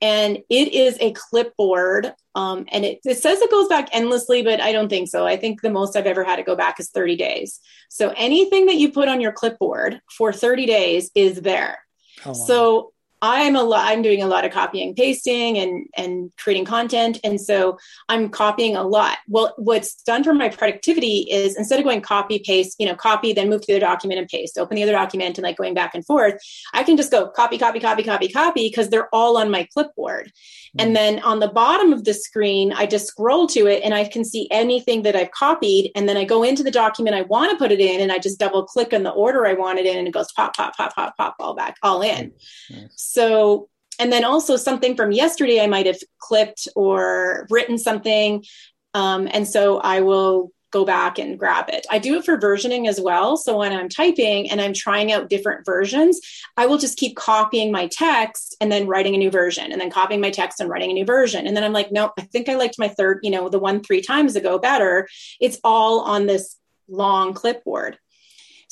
and 0.00 0.38
it 0.48 0.72
is 0.72 0.96
a 1.00 1.12
clipboard. 1.12 2.14
Um, 2.34 2.66
and 2.70 2.84
it, 2.84 3.00
it 3.04 3.18
says 3.18 3.40
it 3.40 3.50
goes 3.50 3.68
back 3.68 3.88
endlessly, 3.92 4.42
but 4.42 4.60
I 4.60 4.72
don't 4.72 4.88
think 4.88 5.08
so. 5.08 5.26
I 5.26 5.36
think 5.36 5.60
the 5.60 5.70
most 5.70 5.96
I've 5.96 6.06
ever 6.06 6.24
had 6.24 6.36
to 6.36 6.42
go 6.42 6.54
back 6.54 6.78
is 6.78 6.90
30 6.90 7.16
days. 7.16 7.58
So 7.88 8.14
anything 8.16 8.66
that 8.66 8.76
you 8.76 8.92
put 8.92 9.08
on 9.08 9.20
your 9.20 9.32
clipboard 9.32 10.00
for 10.16 10.32
30 10.32 10.64
days 10.66 11.10
is 11.14 11.40
there. 11.40 11.78
Oh, 12.24 12.28
wow. 12.28 12.34
So 12.34 12.92
I'm 13.22 13.54
a 13.54 13.62
lot, 13.62 13.86
I'm 13.86 14.00
doing 14.00 14.22
a 14.22 14.26
lot 14.26 14.44
of 14.44 14.52
copying, 14.52 14.94
pasting 14.94 15.58
and, 15.58 15.86
and 15.94 16.32
creating 16.38 16.64
content. 16.64 17.18
And 17.22 17.38
so 17.40 17.78
I'm 18.08 18.30
copying 18.30 18.76
a 18.76 18.82
lot. 18.82 19.18
Well, 19.28 19.54
what's 19.58 19.94
done 19.94 20.24
for 20.24 20.32
my 20.32 20.48
productivity 20.48 21.26
is 21.30 21.56
instead 21.56 21.78
of 21.78 21.84
going 21.84 22.00
copy, 22.00 22.38
paste, 22.38 22.76
you 22.78 22.86
know, 22.86 22.94
copy, 22.94 23.32
then 23.32 23.50
move 23.50 23.60
to 23.62 23.74
the 23.74 23.80
document 23.80 24.20
and 24.20 24.28
paste, 24.28 24.56
open 24.56 24.76
the 24.76 24.82
other 24.82 24.92
document 24.92 25.36
and 25.36 25.44
like 25.44 25.58
going 25.58 25.74
back 25.74 25.94
and 25.94 26.04
forth, 26.04 26.40
I 26.72 26.82
can 26.82 26.96
just 26.96 27.10
go 27.10 27.28
copy, 27.28 27.58
copy, 27.58 27.78
copy, 27.78 28.02
copy, 28.02 28.28
copy, 28.28 28.68
because 28.68 28.88
they're 28.88 29.14
all 29.14 29.36
on 29.36 29.50
my 29.50 29.68
clipboard. 29.74 30.26
Mm-hmm. 30.26 30.80
And 30.86 30.96
then 30.96 31.18
on 31.20 31.40
the 31.40 31.48
bottom 31.48 31.92
of 31.92 32.04
the 32.04 32.14
screen, 32.14 32.72
I 32.72 32.86
just 32.86 33.06
scroll 33.06 33.46
to 33.48 33.66
it 33.66 33.82
and 33.82 33.92
I 33.92 34.04
can 34.04 34.24
see 34.24 34.48
anything 34.50 35.02
that 35.02 35.16
I've 35.16 35.30
copied. 35.32 35.90
And 35.94 36.08
then 36.08 36.16
I 36.16 36.24
go 36.24 36.42
into 36.42 36.62
the 36.62 36.70
document 36.70 37.16
I 37.16 37.22
want 37.22 37.50
to 37.50 37.58
put 37.58 37.72
it 37.72 37.80
in 37.80 38.00
and 38.00 38.10
I 38.10 38.18
just 38.18 38.38
double 38.38 38.64
click 38.64 38.94
on 38.94 39.02
the 39.02 39.10
order 39.10 39.46
I 39.46 39.54
want 39.54 39.78
it 39.78 39.86
in 39.86 39.98
and 39.98 40.08
it 40.08 40.14
goes 40.14 40.32
pop, 40.32 40.56
pop, 40.56 40.76
pop, 40.76 40.94
pop, 40.94 41.16
pop, 41.16 41.36
all 41.38 41.54
back, 41.54 41.76
all 41.82 42.00
in. 42.02 42.32
Mm-hmm. 42.70 42.86
So, 43.10 43.68
and 43.98 44.12
then 44.12 44.24
also 44.24 44.56
something 44.56 44.94
from 44.94 45.10
yesterday, 45.10 45.60
I 45.60 45.66
might 45.66 45.86
have 45.86 45.98
clipped 46.18 46.68
or 46.76 47.46
written 47.50 47.76
something. 47.76 48.44
Um, 48.94 49.28
and 49.32 49.46
so 49.48 49.78
I 49.78 50.00
will 50.00 50.52
go 50.70 50.84
back 50.84 51.18
and 51.18 51.36
grab 51.36 51.68
it. 51.68 51.84
I 51.90 51.98
do 51.98 52.16
it 52.16 52.24
for 52.24 52.38
versioning 52.38 52.88
as 52.88 53.00
well. 53.00 53.36
So 53.36 53.58
when 53.58 53.72
I'm 53.72 53.88
typing 53.88 54.48
and 54.48 54.60
I'm 54.60 54.72
trying 54.72 55.10
out 55.10 55.28
different 55.28 55.66
versions, 55.66 56.20
I 56.56 56.66
will 56.66 56.78
just 56.78 56.96
keep 56.96 57.16
copying 57.16 57.72
my 57.72 57.88
text 57.88 58.56
and 58.60 58.70
then 58.70 58.86
writing 58.86 59.16
a 59.16 59.18
new 59.18 59.30
version 59.30 59.72
and 59.72 59.80
then 59.80 59.90
copying 59.90 60.20
my 60.20 60.30
text 60.30 60.60
and 60.60 60.70
writing 60.70 60.92
a 60.92 60.94
new 60.94 61.04
version. 61.04 61.48
And 61.48 61.56
then 61.56 61.64
I'm 61.64 61.72
like, 61.72 61.90
nope, 61.90 62.12
I 62.16 62.22
think 62.22 62.48
I 62.48 62.54
liked 62.54 62.78
my 62.78 62.86
third, 62.86 63.18
you 63.24 63.32
know, 63.32 63.48
the 63.48 63.58
one 63.58 63.82
three 63.82 64.02
times 64.02 64.36
ago 64.36 64.60
better. 64.60 65.08
It's 65.40 65.58
all 65.64 66.02
on 66.02 66.26
this 66.26 66.56
long 66.88 67.34
clipboard. 67.34 67.98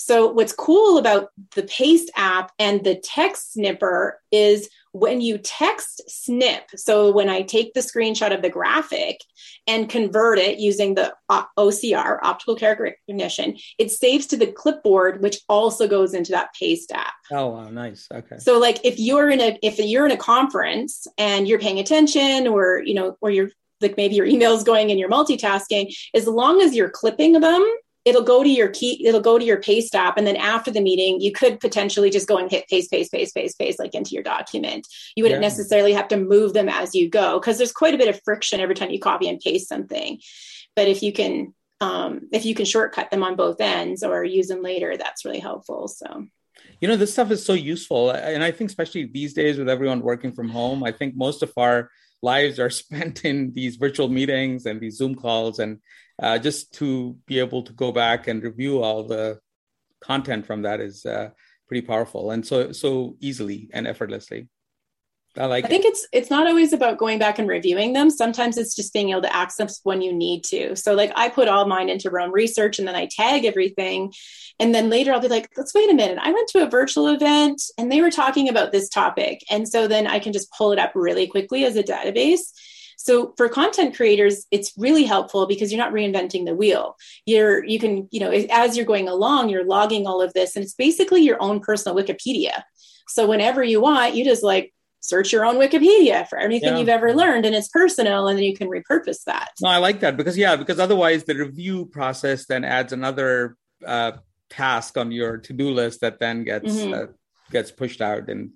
So, 0.00 0.28
what's 0.28 0.52
cool 0.52 0.98
about 0.98 1.30
the 1.56 1.64
Paste 1.64 2.08
app 2.14 2.52
and 2.60 2.84
the 2.84 2.94
text 2.94 3.54
snipper 3.54 4.20
is 4.30 4.70
when 4.92 5.20
you 5.20 5.38
text 5.38 6.02
snip, 6.06 6.70
so 6.76 7.10
when 7.10 7.28
I 7.28 7.42
take 7.42 7.74
the 7.74 7.80
screenshot 7.80 8.32
of 8.32 8.40
the 8.40 8.48
graphic 8.48 9.20
and 9.66 9.90
convert 9.90 10.38
it 10.38 10.60
using 10.60 10.94
the 10.94 11.14
OCR, 11.28 12.20
optical 12.22 12.54
character 12.54 12.84
recognition, 12.84 13.56
it 13.76 13.90
saves 13.90 14.28
to 14.28 14.36
the 14.36 14.46
clipboard, 14.46 15.20
which 15.20 15.40
also 15.48 15.88
goes 15.88 16.14
into 16.14 16.30
that 16.30 16.54
Paste 16.54 16.92
app. 16.92 17.14
Oh, 17.32 17.48
wow, 17.48 17.68
nice. 17.68 18.06
Okay. 18.14 18.38
So, 18.38 18.60
like 18.60 18.78
if 18.84 19.00
you're 19.00 19.30
in 19.30 19.40
a 19.40 19.58
if 19.64 19.80
you're 19.80 20.06
in 20.06 20.12
a 20.12 20.16
conference 20.16 21.08
and 21.18 21.48
you're 21.48 21.58
paying 21.58 21.80
attention, 21.80 22.46
or 22.46 22.80
you 22.84 22.94
know, 22.94 23.16
or 23.20 23.30
you're 23.30 23.50
like 23.80 23.96
maybe 23.96 24.14
your 24.14 24.26
email's 24.26 24.62
going 24.62 24.92
and 24.92 25.00
you're 25.00 25.10
multitasking, 25.10 25.92
as 26.14 26.28
long 26.28 26.62
as 26.62 26.76
you're 26.76 26.88
clipping 26.88 27.32
them 27.32 27.66
it'll 28.08 28.22
go 28.22 28.42
to 28.42 28.48
your 28.48 28.68
key 28.68 29.06
it'll 29.06 29.20
go 29.20 29.38
to 29.38 29.44
your 29.44 29.60
paste 29.60 29.94
app 29.94 30.16
and 30.16 30.26
then 30.26 30.36
after 30.36 30.70
the 30.70 30.80
meeting 30.80 31.20
you 31.20 31.30
could 31.30 31.60
potentially 31.60 32.10
just 32.10 32.26
go 32.26 32.38
and 32.38 32.50
hit 32.50 32.66
paste 32.68 32.90
paste 32.90 33.12
paste 33.12 33.34
paste 33.34 33.58
paste 33.58 33.78
like 33.78 33.94
into 33.94 34.12
your 34.14 34.22
document. 34.22 34.86
You 35.14 35.24
wouldn't 35.24 35.42
yeah. 35.42 35.48
necessarily 35.48 35.92
have 35.92 36.08
to 36.08 36.16
move 36.16 36.54
them 36.54 36.68
as 36.68 36.94
you 36.94 37.08
go 37.08 37.38
because 37.38 37.58
there's 37.58 37.72
quite 37.72 37.94
a 37.94 37.98
bit 37.98 38.08
of 38.08 38.20
friction 38.24 38.60
every 38.60 38.74
time 38.74 38.90
you 38.90 39.00
copy 39.00 39.28
and 39.28 39.40
paste 39.40 39.68
something. 39.68 40.20
But 40.74 40.88
if 40.88 41.02
you 41.02 41.12
can 41.12 41.54
um, 41.80 42.28
if 42.32 42.44
you 42.44 42.54
can 42.54 42.64
shortcut 42.64 43.10
them 43.10 43.22
on 43.22 43.36
both 43.36 43.60
ends 43.60 44.02
or 44.02 44.24
use 44.24 44.48
them 44.48 44.62
later 44.62 44.96
that's 44.96 45.24
really 45.24 45.38
helpful 45.38 45.88
so. 45.88 46.26
You 46.80 46.88
know 46.88 46.96
this 46.96 47.12
stuff 47.12 47.30
is 47.30 47.44
so 47.44 47.54
useful 47.54 48.10
and 48.10 48.42
i 48.42 48.50
think 48.50 48.70
especially 48.70 49.04
these 49.04 49.32
days 49.32 49.58
with 49.58 49.68
everyone 49.68 50.00
working 50.00 50.32
from 50.32 50.48
home 50.48 50.82
i 50.84 50.92
think 50.92 51.16
most 51.16 51.42
of 51.42 51.52
our 51.56 51.90
lives 52.20 52.58
are 52.58 52.70
spent 52.82 53.24
in 53.24 53.52
these 53.52 53.76
virtual 53.76 54.08
meetings 54.08 54.66
and 54.66 54.80
these 54.80 54.96
zoom 54.96 55.14
calls 55.14 55.60
and 55.60 55.78
uh, 56.22 56.38
just 56.38 56.72
to 56.74 57.16
be 57.26 57.38
able 57.38 57.62
to 57.62 57.72
go 57.72 57.92
back 57.92 58.28
and 58.28 58.42
review 58.42 58.82
all 58.82 59.04
the 59.04 59.38
content 60.00 60.46
from 60.46 60.62
that 60.62 60.80
is 60.80 61.04
uh, 61.06 61.30
pretty 61.66 61.86
powerful 61.86 62.30
and 62.30 62.46
so 62.46 62.72
so 62.72 63.16
easily 63.20 63.68
and 63.72 63.86
effortlessly. 63.86 64.48
I 65.36 65.44
like. 65.44 65.64
I 65.66 65.68
think 65.68 65.84
it's 65.84 66.06
it's 66.12 66.30
not 66.30 66.46
always 66.46 66.72
about 66.72 66.98
going 66.98 67.18
back 67.18 67.38
and 67.38 67.48
reviewing 67.48 67.92
them. 67.92 68.10
Sometimes 68.10 68.56
it's 68.56 68.74
just 68.74 68.92
being 68.92 69.10
able 69.10 69.22
to 69.22 69.36
access 69.36 69.80
when 69.84 70.02
you 70.02 70.12
need 70.12 70.42
to. 70.44 70.74
So 70.74 70.94
like 70.94 71.12
I 71.14 71.28
put 71.28 71.48
all 71.48 71.66
mine 71.66 71.88
into 71.88 72.10
Roam 72.10 72.32
Research 72.32 72.78
and 72.78 72.88
then 72.88 72.96
I 72.96 73.06
tag 73.06 73.44
everything, 73.44 74.12
and 74.58 74.74
then 74.74 74.88
later 74.88 75.12
I'll 75.12 75.20
be 75.20 75.28
like, 75.28 75.50
let's 75.56 75.74
wait 75.74 75.90
a 75.90 75.94
minute. 75.94 76.18
I 76.20 76.32
went 76.32 76.48
to 76.50 76.64
a 76.64 76.70
virtual 76.70 77.08
event 77.08 77.62
and 77.76 77.92
they 77.92 78.00
were 78.00 78.10
talking 78.10 78.48
about 78.48 78.72
this 78.72 78.88
topic, 78.88 79.44
and 79.50 79.68
so 79.68 79.86
then 79.86 80.06
I 80.06 80.18
can 80.18 80.32
just 80.32 80.50
pull 80.52 80.72
it 80.72 80.78
up 80.78 80.92
really 80.94 81.26
quickly 81.28 81.64
as 81.64 81.76
a 81.76 81.84
database. 81.84 82.40
So 83.00 83.32
for 83.36 83.48
content 83.48 83.96
creators, 83.96 84.44
it's 84.50 84.72
really 84.76 85.04
helpful 85.04 85.46
because 85.46 85.72
you're 85.72 85.82
not 85.82 85.92
reinventing 85.92 86.44
the 86.44 86.54
wheel. 86.54 86.96
You're 87.26 87.64
you 87.64 87.78
can 87.78 88.08
you 88.10 88.20
know 88.20 88.30
as 88.30 88.76
you're 88.76 88.84
going 88.84 89.08
along, 89.08 89.48
you're 89.48 89.64
logging 89.64 90.06
all 90.06 90.20
of 90.20 90.34
this, 90.34 90.56
and 90.56 90.64
it's 90.64 90.74
basically 90.74 91.22
your 91.22 91.40
own 91.40 91.60
personal 91.60 91.96
Wikipedia. 91.96 92.62
So 93.06 93.26
whenever 93.26 93.62
you 93.62 93.80
want, 93.80 94.14
you 94.14 94.24
just 94.24 94.42
like 94.42 94.74
search 95.00 95.32
your 95.32 95.44
own 95.46 95.56
Wikipedia 95.56 96.28
for 96.28 96.38
anything 96.38 96.72
yeah. 96.72 96.78
you've 96.78 96.88
ever 96.88 97.14
learned 97.14 97.46
and 97.46 97.54
it's 97.54 97.68
personal 97.68 98.26
and 98.26 98.36
then 98.36 98.44
you 98.44 98.56
can 98.56 98.68
repurpose 98.68 99.22
that. 99.24 99.50
No, 99.62 99.68
I 99.68 99.78
like 99.78 100.00
that 100.00 100.16
because 100.16 100.36
yeah, 100.36 100.56
because 100.56 100.80
otherwise 100.80 101.22
the 101.22 101.36
review 101.36 101.86
process 101.86 102.46
then 102.46 102.64
adds 102.64 102.92
another 102.92 103.56
uh, 103.86 104.12
task 104.50 104.98
on 104.98 105.12
your 105.12 105.38
to-do 105.38 105.70
list 105.70 106.00
that 106.00 106.18
then 106.18 106.42
gets 106.42 106.72
mm-hmm. 106.72 106.94
uh, 106.94 107.06
gets 107.52 107.70
pushed 107.70 108.00
out 108.00 108.28
and 108.28 108.50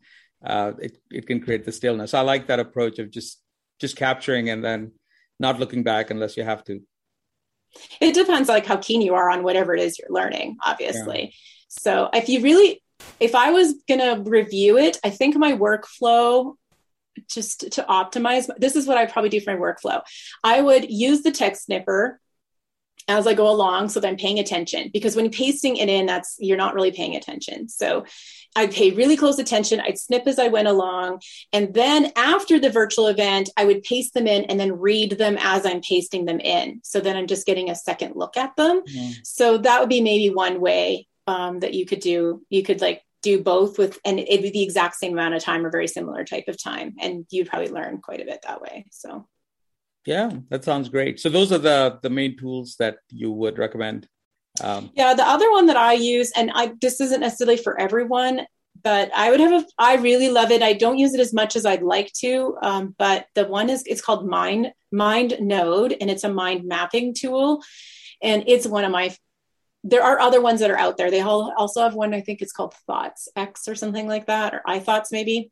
uh, 0.45 0.73
it, 0.81 0.99
it 1.11 1.27
can 1.29 1.41
create 1.41 1.65
the 1.65 1.73
stillness. 1.73 2.13
I 2.13 2.23
like 2.23 2.49
that 2.49 2.59
approach 2.59 2.99
of 2.99 3.11
just 3.11 3.41
just 3.83 3.97
capturing 3.97 4.49
and 4.49 4.65
then 4.65 4.93
not 5.39 5.61
looking 5.61 5.83
back 5.83 6.11
unless 6.11 6.39
you 6.39 6.45
have 6.45 6.65
to. 6.65 6.81
It 8.01 8.15
depends 8.15 8.49
like 8.49 8.65
how 8.65 8.77
keen 8.77 9.03
you 9.03 9.15
are 9.15 9.29
on 9.29 9.43
whatever 9.43 9.75
it 9.75 9.83
is 9.83 9.99
you're 9.99 10.09
learning, 10.11 10.57
obviously. 10.65 11.23
Yeah. 11.23 11.31
So 11.69 12.11
if 12.15 12.31
you 12.31 12.41
really 12.41 12.83
if 13.21 13.35
I 13.35 13.51
was 13.51 13.75
going 13.89 14.01
to 14.01 14.31
review 14.31 14.79
it, 14.79 14.97
I 15.05 15.11
think 15.11 15.37
my 15.37 15.53
workflow 15.53 16.55
just 17.29 17.73
to 17.73 17.83
optimize 17.83 18.49
this 18.59 18.77
is 18.77 18.87
what 18.87 18.97
I 18.97 19.07
probably 19.07 19.29
do 19.29 19.41
for 19.41 19.55
my 19.55 19.61
workflow. 19.61 20.03
I 20.43 20.61
would 20.61 20.91
use 20.91 21.23
the 21.23 21.31
text 21.31 21.65
snipper 21.67 22.21
as 23.09 23.27
I 23.27 23.35
go 23.35 23.51
along 23.51 23.89
so 23.89 24.01
that 24.01 24.09
I'm 24.09 24.17
paying 24.17 24.39
attention 24.39 24.91
because 24.93 25.17
when 25.17 25.25
you're 25.25 25.33
pasting 25.33 25.77
it 25.77 25.89
in, 25.89 26.07
that's 26.07 26.37
you're 26.39 26.57
not 26.57 26.75
really 26.75 26.93
paying 26.93 27.17
attention. 27.17 27.69
So 27.69 28.05
I'd 28.55 28.73
pay 28.73 28.91
really 28.91 29.17
close 29.17 29.39
attention. 29.39 29.81
I'd 29.81 29.99
snip 29.99 30.27
as 30.27 30.39
I 30.39 30.49
went 30.49 30.69
along. 30.69 31.23
And 31.53 31.73
then 31.73 32.13
after 32.17 32.59
the 32.59 32.71
virtual 32.71 33.07
event, 33.07 33.49
I 33.57 33.65
would 33.65 33.83
paste 33.83 34.15
them 34.15 34.27
in 34.27 34.45
and 34.45 34.61
then 34.61 34.79
read 34.79 35.13
them 35.13 35.37
as 35.41 35.65
I'm 35.65 35.81
pasting 35.81 36.27
them 36.27 36.39
in. 36.41 36.81
So 36.85 37.01
then 37.01 37.17
I'm 37.17 37.27
just 37.27 37.47
getting 37.47 37.71
a 37.71 37.75
second 37.75 38.15
look 38.15 38.37
at 38.37 38.55
them. 38.57 38.83
Mm-hmm. 38.83 39.13
So 39.25 39.59
that 39.59 39.81
would 39.81 39.89
be 39.89 40.03
maybe 40.03 40.35
one 40.35 40.61
way 40.61 41.09
um, 41.27 41.61
that 41.61 41.75
you 41.75 41.87
could 41.87 42.01
do. 42.01 42.43
You 42.51 42.63
could 42.63 42.81
like 42.81 43.03
do 43.23 43.43
both 43.43 43.79
with, 43.79 43.99
and 44.05 44.19
it'd 44.19 44.43
be 44.43 44.51
the 44.51 44.63
exact 44.63 44.97
same 44.97 45.13
amount 45.13 45.35
of 45.35 45.43
time 45.43 45.65
or 45.65 45.71
very 45.71 45.89
similar 45.89 46.25
type 46.25 46.49
of 46.49 46.63
time. 46.63 46.95
And 47.01 47.25
you'd 47.31 47.49
probably 47.49 47.71
learn 47.71 47.99
quite 47.99 48.21
a 48.21 48.27
bit 48.27 48.43
that 48.43 48.61
way. 48.61 48.87
So. 48.91 49.27
Yeah, 50.05 50.31
that 50.49 50.65
sounds 50.65 50.89
great. 50.89 51.21
So 51.21 51.29
those 51.29 51.53
are 51.53 51.59
the 51.59 51.99
the 52.03 52.11
main 52.11 52.37
tools 52.37 52.77
that 52.79 52.99
you 53.11 53.31
would 53.31 53.59
recommend. 53.59 54.09
Um, 54.61 54.91
yeah, 54.95 55.15
the 55.15 55.27
other 55.27 55.51
one 55.51 55.67
that 55.67 55.77
I 55.77 55.95
use, 55.95 56.33
and 56.37 56.51
I 56.55 56.73
this 56.81 57.01
isn't 57.01 57.21
necessarily 57.21 57.57
for 57.57 57.81
everyone, 57.81 58.47
but 58.83 59.11
I 59.15 59.31
would 59.31 59.41
have 59.41 59.63
a, 59.63 59.67
I 59.79 59.97
really 59.97 60.29
love 60.29 60.51
it. 60.51 60.63
I 60.63 60.73
don't 60.73 60.99
use 60.99 61.15
it 61.15 61.21
as 61.21 61.33
much 61.33 61.57
as 61.57 61.65
I'd 61.65 61.83
like 61.83 62.13
to, 62.15 62.57
um, 62.63 62.95
but 62.99 63.27
the 63.35 63.47
one 63.47 63.71
is 63.71 63.85
it's 63.87 64.03
called 64.03 64.27
Mind 64.27 64.73
MindNode, 64.93 65.97
and 66.01 66.11
it's 66.11 66.25
a 66.25 66.33
mind 66.33 66.65
mapping 66.65 67.15
tool, 67.15 67.63
and 68.23 68.45
it's 68.47 68.67
one 68.67 68.85
of 68.85 68.91
my 68.91 69.15
there 69.85 70.03
are 70.03 70.21
other 70.21 70.41
ones 70.41 70.61
that 70.61 70.71
are 70.71 70.79
out 70.79 70.97
there. 70.97 71.11
They 71.11 71.21
all 71.21 71.53
also 71.57 71.83
have 71.83 71.95
one, 71.95 72.15
I 72.15 72.21
think 72.21 72.41
it's 72.41 72.53
called 72.53 72.75
Thoughts 72.87 73.29
X 73.35 73.67
or 73.67 73.75
something 73.75 74.07
like 74.07 74.27
that, 74.27 74.55
or 74.55 74.63
i 74.67 74.79
thoughts 74.79 75.11
maybe. 75.11 75.51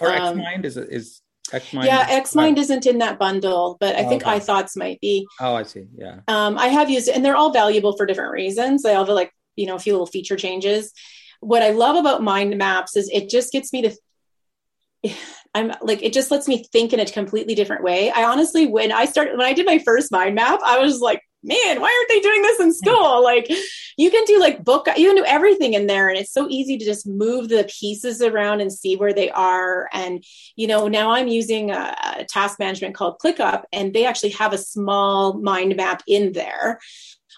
Or 0.00 0.10
um, 0.12 0.38
Xmind 0.38 0.64
is 0.64 0.76
is 0.76 1.20
Xmind? 1.50 1.84
Yeah, 1.84 2.20
Xmind 2.20 2.58
isn't 2.58 2.86
in 2.86 2.98
that 2.98 3.18
bundle, 3.18 3.76
but 3.80 3.96
I 3.96 4.04
oh, 4.04 4.08
think 4.08 4.22
okay. 4.22 4.38
iThoughts 4.38 4.76
might 4.76 5.00
be. 5.00 5.26
Oh, 5.40 5.54
I 5.54 5.64
see. 5.64 5.86
Yeah. 5.96 6.20
Um, 6.28 6.58
I 6.58 6.68
have 6.68 6.90
used 6.90 7.08
it, 7.08 7.16
and 7.16 7.24
they're 7.24 7.36
all 7.36 7.52
valuable 7.52 7.96
for 7.96 8.06
different 8.06 8.32
reasons. 8.32 8.82
They 8.82 8.94
all 8.94 9.04
have 9.04 9.14
like 9.14 9.32
you 9.56 9.66
know 9.66 9.74
a 9.74 9.78
few 9.78 9.92
little 9.92 10.06
feature 10.06 10.36
changes. 10.36 10.92
What 11.40 11.62
I 11.62 11.70
love 11.70 11.96
about 11.96 12.22
mind 12.22 12.56
maps 12.56 12.96
is 12.96 13.08
it 13.12 13.28
just 13.28 13.52
gets 13.52 13.72
me 13.72 13.82
to 13.82 15.10
I'm 15.54 15.72
like 15.82 16.02
it 16.02 16.12
just 16.12 16.30
lets 16.30 16.46
me 16.46 16.64
think 16.72 16.92
in 16.92 17.00
a 17.00 17.06
completely 17.06 17.54
different 17.54 17.82
way. 17.82 18.10
I 18.10 18.24
honestly 18.24 18.66
when 18.66 18.92
I 18.92 19.04
started 19.04 19.36
when 19.36 19.46
I 19.46 19.52
did 19.52 19.66
my 19.66 19.78
first 19.78 20.12
mind 20.12 20.34
map, 20.34 20.60
I 20.64 20.78
was 20.78 21.00
like, 21.00 21.22
man, 21.42 21.80
why 21.80 21.88
aren't 21.88 22.08
they 22.08 22.20
doing 22.20 22.42
this 22.42 22.60
in 22.60 22.72
school? 22.72 23.22
Like 23.22 23.50
you 23.96 24.10
can 24.10 24.24
do 24.24 24.38
like 24.38 24.64
book, 24.64 24.86
you 24.96 25.08
can 25.08 25.16
do 25.16 25.24
everything 25.24 25.74
in 25.74 25.86
there. 25.86 26.08
And 26.08 26.18
it's 26.18 26.32
so 26.32 26.48
easy 26.48 26.76
to 26.78 26.84
just 26.84 27.06
move 27.06 27.48
the 27.48 27.68
pieces 27.80 28.20
around 28.22 28.60
and 28.60 28.72
see 28.72 28.96
where 28.96 29.12
they 29.12 29.30
are. 29.30 29.88
And, 29.92 30.24
you 30.56 30.66
know, 30.66 30.88
now 30.88 31.12
I'm 31.12 31.28
using 31.28 31.70
a, 31.70 31.96
a 32.18 32.24
task 32.24 32.58
management 32.58 32.94
called 32.94 33.18
ClickUp 33.18 33.64
and 33.72 33.92
they 33.92 34.06
actually 34.06 34.30
have 34.30 34.52
a 34.52 34.58
small 34.58 35.34
mind 35.34 35.76
map 35.76 36.02
in 36.06 36.32
there. 36.32 36.78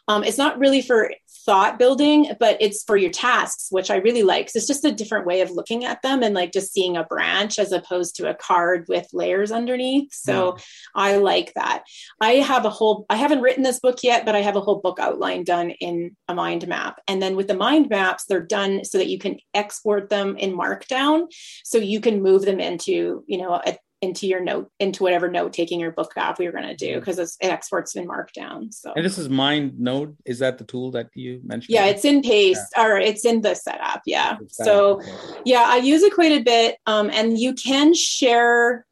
Um, 0.09 0.25
it's 0.25 0.39
not 0.39 0.59
really 0.59 0.83
for 0.83 1.13
thought 1.45 1.79
building, 1.79 2.33
but 2.39 2.57
it's 2.61 2.83
for 2.85 2.97
your 2.97 3.11
tasks, 3.11 3.69
which 3.71 3.91
I 3.91 3.97
really 3.97 4.23
like. 4.23 4.49
So 4.49 4.59
it's 4.59 4.67
just 4.67 4.85
a 4.85 4.93
different 4.93 5.27
way 5.27 5.41
of 5.41 5.51
looking 5.51 5.85
at 5.85 6.03
them 6.03 6.23
and 6.23 6.35
like 6.35 6.53
just 6.53 6.73
seeing 6.73 6.97
a 6.97 7.05
branch 7.05 7.59
as 7.59 7.73
opposed 7.73 8.17
to 8.17 8.31
a 8.31 8.35
card 8.35 8.87
with 8.89 9.09
layers 9.13 9.53
underneath. 9.53 10.13
So 10.13 10.57
yeah. 10.57 10.63
I 10.95 11.17
like 11.17 11.53
that. 11.55 11.85
I 12.21 12.35
have 12.35 12.65
a 12.65 12.71
whole, 12.71 13.07
I 13.11 13.17
haven't 13.17 13.43
written 13.43 13.63
this 13.63 13.81
book 13.81 13.99
yet, 14.03 14.25
but 14.25 14.37
I 14.37 14.41
have 14.41 14.57
a 14.57 14.61
whole 14.61 14.81
book 14.81 14.99
outline 14.99 15.45
done 15.45 15.71
in 15.71 16.17
a 16.29 16.35
mind 16.35 16.67
map. 16.69 17.01
And 17.09 17.21
then 17.21 17.37
with 17.37 17.49
the 17.49 17.55
mind 17.55 17.89
maps, 17.89 18.25
they're 18.25 18.41
done 18.41 18.85
so 18.85 18.99
that 18.99 19.09
you 19.09 19.19
can 19.19 19.39
export 19.55 20.11
them 20.11 20.37
in 20.37 20.57
Markdown. 20.57 21.27
So 21.65 21.79
you 21.79 22.01
can 22.01 22.23
move 22.23 22.45
them 22.45 22.61
into, 22.61 23.25
you 23.27 23.39
know, 23.39 23.55
a 23.55 23.77
into 24.03 24.27
your 24.27 24.41
note 24.41 24.71
into 24.79 25.03
whatever 25.03 25.31
note 25.31 25.53
taking 25.53 25.81
your 25.81 25.93
book 25.93 26.13
app 26.17 26.39
we 26.39 26.47
are 26.47 26.53
going 26.53 26.67
to 26.67 26.77
do 26.77 26.99
because 26.99 27.19
it 27.19 27.31
exports 27.41 27.95
in 27.95 28.07
markdown 28.07 28.73
so 28.75 28.93
and 28.95 29.05
this 29.05 29.17
is 29.17 29.29
mind 29.29 29.79
node 29.79 30.17
is 30.27 30.41
that 30.41 30.59
the 30.59 30.65
tool 30.65 30.91
that 30.91 31.09
you 31.15 31.41
mentioned 31.45 31.73
yeah 31.73 31.87
it's 31.87 32.05
in 32.05 32.21
paste 32.21 32.73
yeah. 32.77 32.85
or 32.85 32.99
it's 32.99 33.25
in 33.25 33.41
the 33.41 33.51
Setapp 33.51 34.01
yeah 34.05 34.37
so 34.49 35.01
yeah 35.45 35.65
i 35.69 35.77
use 35.77 36.03
it 36.03 36.15
quite 36.15 36.33
a 36.33 36.43
bit 36.43 36.77
um, 36.87 37.09
and 37.11 37.39
you 37.39 37.55
can 37.55 37.95
share 37.95 38.85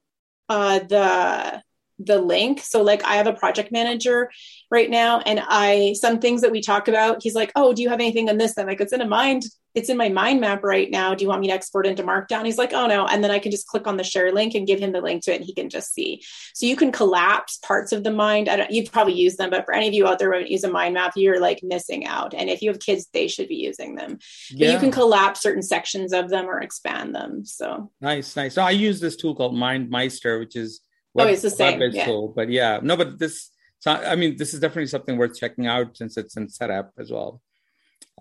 uh, 0.48 0.78
the 0.80 1.62
the 2.00 2.18
link. 2.18 2.60
So 2.60 2.82
like 2.82 3.04
I 3.04 3.16
have 3.16 3.26
a 3.26 3.32
project 3.32 3.70
manager 3.70 4.30
right 4.70 4.88
now 4.90 5.20
and 5.20 5.40
I 5.42 5.94
some 6.00 6.18
things 6.18 6.40
that 6.40 6.50
we 6.50 6.60
talk 6.60 6.88
about, 6.88 7.22
he's 7.22 7.34
like, 7.34 7.52
Oh, 7.54 7.72
do 7.72 7.82
you 7.82 7.88
have 7.88 8.00
anything 8.00 8.28
on 8.28 8.38
this? 8.38 8.56
I'm 8.58 8.66
like, 8.66 8.80
it's 8.80 8.92
in 8.92 9.00
a 9.00 9.06
mind, 9.06 9.44
it's 9.74 9.88
in 9.88 9.96
my 9.96 10.08
mind 10.08 10.40
map 10.40 10.64
right 10.64 10.90
now. 10.90 11.14
Do 11.14 11.24
you 11.24 11.28
want 11.28 11.40
me 11.40 11.48
to 11.48 11.54
export 11.54 11.86
into 11.86 12.02
Markdown? 12.02 12.44
He's 12.44 12.58
like, 12.58 12.72
Oh 12.72 12.86
no. 12.86 13.06
And 13.06 13.22
then 13.22 13.30
I 13.30 13.38
can 13.38 13.50
just 13.50 13.66
click 13.66 13.86
on 13.86 13.96
the 13.96 14.04
share 14.04 14.32
link 14.32 14.54
and 14.54 14.66
give 14.66 14.80
him 14.80 14.92
the 14.92 15.00
link 15.00 15.22
to 15.24 15.32
it 15.32 15.36
and 15.36 15.44
he 15.44 15.54
can 15.54 15.68
just 15.68 15.92
see. 15.92 16.22
So 16.54 16.66
you 16.66 16.76
can 16.76 16.92
collapse 16.92 17.58
parts 17.58 17.92
of 17.92 18.04
the 18.04 18.12
mind. 18.12 18.48
I 18.48 18.56
don't 18.56 18.70
you'd 18.70 18.92
probably 18.92 19.14
use 19.14 19.36
them, 19.36 19.50
but 19.50 19.64
for 19.64 19.74
any 19.74 19.88
of 19.88 19.94
you 19.94 20.06
out 20.06 20.18
there 20.18 20.32
who 20.32 20.46
use 20.46 20.64
a 20.64 20.70
mind 20.70 20.94
map, 20.94 21.12
you're 21.16 21.40
like 21.40 21.60
missing 21.62 22.06
out. 22.06 22.34
And 22.34 22.50
if 22.50 22.62
you 22.62 22.70
have 22.70 22.80
kids, 22.80 23.08
they 23.12 23.28
should 23.28 23.48
be 23.48 23.56
using 23.56 23.94
them. 23.94 24.18
Yeah. 24.50 24.68
But 24.68 24.72
you 24.72 24.78
can 24.78 24.90
collapse 24.90 25.40
certain 25.40 25.62
sections 25.62 26.12
of 26.12 26.30
them 26.30 26.46
or 26.46 26.60
expand 26.60 27.14
them. 27.14 27.44
So 27.44 27.90
nice, 28.00 28.34
nice. 28.36 28.54
So 28.54 28.62
I 28.62 28.70
use 28.70 29.00
this 29.00 29.16
tool 29.16 29.34
called 29.34 29.54
MindMeister, 29.54 30.38
which 30.40 30.56
is 30.56 30.80
web, 31.14 31.28
oh, 31.28 31.30
it's 31.30 31.42
the 31.42 31.50
same. 31.50 31.80
Yeah. 31.80 32.06
Tool. 32.06 32.32
But 32.34 32.50
yeah, 32.50 32.80
no, 32.82 32.96
but 32.96 33.18
this, 33.18 33.50
so, 33.78 33.92
I 33.92 34.14
mean, 34.14 34.36
this 34.36 34.52
is 34.52 34.60
definitely 34.60 34.88
something 34.88 35.16
worth 35.16 35.38
checking 35.38 35.66
out 35.66 35.96
since 35.96 36.16
it's 36.16 36.36
in 36.36 36.48
Setapp 36.48 36.90
as 36.98 37.10
well. 37.10 37.40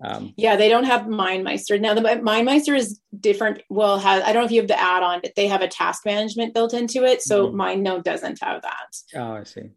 Um, 0.02 0.34
yeah, 0.38 0.56
they 0.56 0.70
don't 0.70 0.86
have 0.86 1.02
MindMeister 1.02 1.80
now. 1.80 1.94
The 1.94 2.02
MindMeister 2.02 2.76
is 2.78 3.00
different. 3.18 3.62
Well, 3.70 4.00
has 4.00 4.24
I 4.24 4.32
don't 4.32 4.42
know 4.42 4.46
if 4.46 4.52
you 4.52 4.62
have 4.62 4.70
the 4.70 4.80
add-on, 4.80 5.20
but 5.22 5.36
they 5.36 5.48
have 5.48 5.62
a 5.62 5.68
task 5.68 6.06
management 6.06 6.54
built 6.54 6.74
into 6.74 7.04
it. 7.04 7.22
So 7.22 7.48
mm-hmm. 7.48 7.60
MindNode 7.60 8.04
doesn't 8.04 8.42
have 8.42 8.62
that. 8.62 8.98
Oh, 9.16 9.34
I 9.34 9.44
see. 9.44 9.70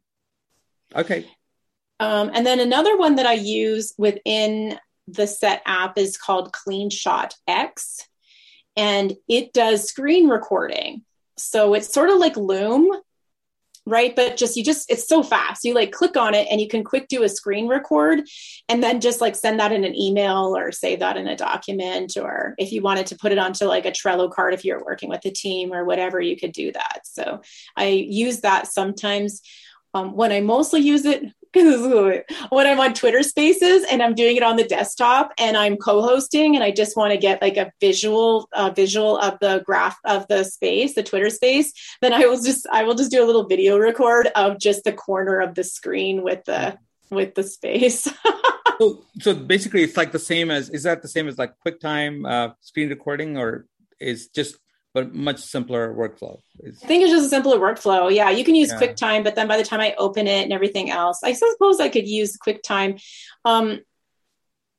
Okay. 0.94 1.26
Um, 1.98 2.30
and 2.34 2.46
then 2.46 2.60
another 2.60 2.96
one 2.96 3.16
that 3.16 3.26
I 3.26 3.34
use 3.34 3.94
within 3.98 4.78
the 5.08 5.24
Setapp 5.24 5.98
is 5.98 6.16
called 6.16 6.52
CleanShot 6.52 7.34
X, 7.46 8.08
and 8.76 9.16
it 9.28 9.52
does 9.52 9.88
screen 9.88 10.28
recording. 10.28 11.02
So 11.36 11.74
it's 11.74 11.92
sort 11.92 12.10
of 12.10 12.18
like 12.18 12.36
Loom, 12.36 12.90
right? 13.84 14.14
But 14.14 14.36
just 14.36 14.56
you 14.56 14.64
just 14.64 14.90
it's 14.90 15.08
so 15.08 15.22
fast. 15.22 15.64
You 15.64 15.74
like 15.74 15.92
click 15.92 16.16
on 16.16 16.34
it 16.34 16.46
and 16.50 16.60
you 16.60 16.68
can 16.68 16.84
quick 16.84 17.08
do 17.08 17.22
a 17.22 17.28
screen 17.28 17.68
record 17.68 18.22
and 18.68 18.82
then 18.82 19.00
just 19.00 19.20
like 19.20 19.34
send 19.34 19.58
that 19.60 19.72
in 19.72 19.84
an 19.84 19.96
email 19.96 20.56
or 20.56 20.70
save 20.72 21.00
that 21.00 21.16
in 21.16 21.26
a 21.26 21.36
document 21.36 22.16
or 22.16 22.54
if 22.58 22.72
you 22.72 22.82
wanted 22.82 23.06
to 23.06 23.16
put 23.16 23.32
it 23.32 23.38
onto 23.38 23.64
like 23.64 23.86
a 23.86 23.90
Trello 23.90 24.30
card 24.30 24.54
if 24.54 24.64
you're 24.64 24.84
working 24.84 25.08
with 25.08 25.24
a 25.24 25.30
team 25.30 25.72
or 25.72 25.84
whatever, 25.84 26.20
you 26.20 26.36
could 26.36 26.52
do 26.52 26.72
that. 26.72 27.00
So 27.04 27.40
I 27.76 27.86
use 27.86 28.40
that 28.40 28.66
sometimes. 28.68 29.42
Um, 29.94 30.14
when 30.14 30.32
I 30.32 30.40
mostly 30.40 30.80
use 30.80 31.04
it, 31.04 31.22
when 32.50 32.66
I'm 32.66 32.80
on 32.80 32.94
Twitter 32.94 33.22
Spaces 33.22 33.84
and 33.90 34.02
I'm 34.02 34.14
doing 34.14 34.36
it 34.36 34.42
on 34.42 34.56
the 34.56 34.64
desktop 34.64 35.32
and 35.38 35.56
I'm 35.56 35.76
co-hosting 35.76 36.54
and 36.54 36.64
I 36.64 36.70
just 36.70 36.96
want 36.96 37.12
to 37.12 37.18
get 37.18 37.42
like 37.42 37.56
a 37.56 37.72
visual 37.80 38.48
uh, 38.52 38.70
visual 38.70 39.18
of 39.18 39.38
the 39.40 39.62
graph 39.66 39.98
of 40.04 40.26
the 40.28 40.44
space, 40.44 40.94
the 40.94 41.02
Twitter 41.02 41.30
space, 41.30 41.72
then 42.00 42.12
I 42.12 42.20
will 42.20 42.40
just 42.40 42.66
I 42.72 42.84
will 42.84 42.94
just 42.94 43.10
do 43.10 43.22
a 43.22 43.26
little 43.26 43.46
video 43.46 43.78
record 43.78 44.28
of 44.34 44.58
just 44.58 44.84
the 44.84 44.92
corner 44.92 45.40
of 45.40 45.54
the 45.54 45.64
screen 45.64 46.22
with 46.22 46.44
the 46.44 46.78
with 47.10 47.34
the 47.34 47.42
space. 47.42 48.08
So, 48.80 49.04
so 49.20 49.34
basically, 49.34 49.84
it's 49.84 49.96
like 49.96 50.10
the 50.10 50.18
same 50.18 50.50
as 50.50 50.68
is 50.70 50.82
that 50.84 51.02
the 51.02 51.08
same 51.08 51.28
as 51.28 51.38
like 51.38 51.52
QuickTime 51.64 52.28
uh, 52.28 52.54
screen 52.62 52.88
recording, 52.88 53.36
or 53.36 53.66
is 54.00 54.26
just 54.28 54.56
but 54.94 55.14
much 55.14 55.38
simpler 55.38 55.94
workflow? 55.94 56.38
I 56.66 56.70
think 56.86 57.02
it's 57.02 57.12
just 57.12 57.26
a 57.26 57.28
simpler 57.28 57.58
workflow. 57.58 58.14
Yeah, 58.14 58.30
you 58.30 58.44
can 58.44 58.54
use 58.54 58.70
yeah. 58.70 58.78
QuickTime, 58.78 59.24
but 59.24 59.34
then 59.34 59.48
by 59.48 59.56
the 59.56 59.64
time 59.64 59.80
I 59.80 59.94
open 59.98 60.26
it 60.26 60.44
and 60.44 60.52
everything 60.52 60.90
else, 60.90 61.20
I 61.22 61.32
suppose 61.32 61.80
I 61.80 61.88
could 61.88 62.06
use 62.06 62.36
QuickTime. 62.36 63.02
Um, 63.44 63.80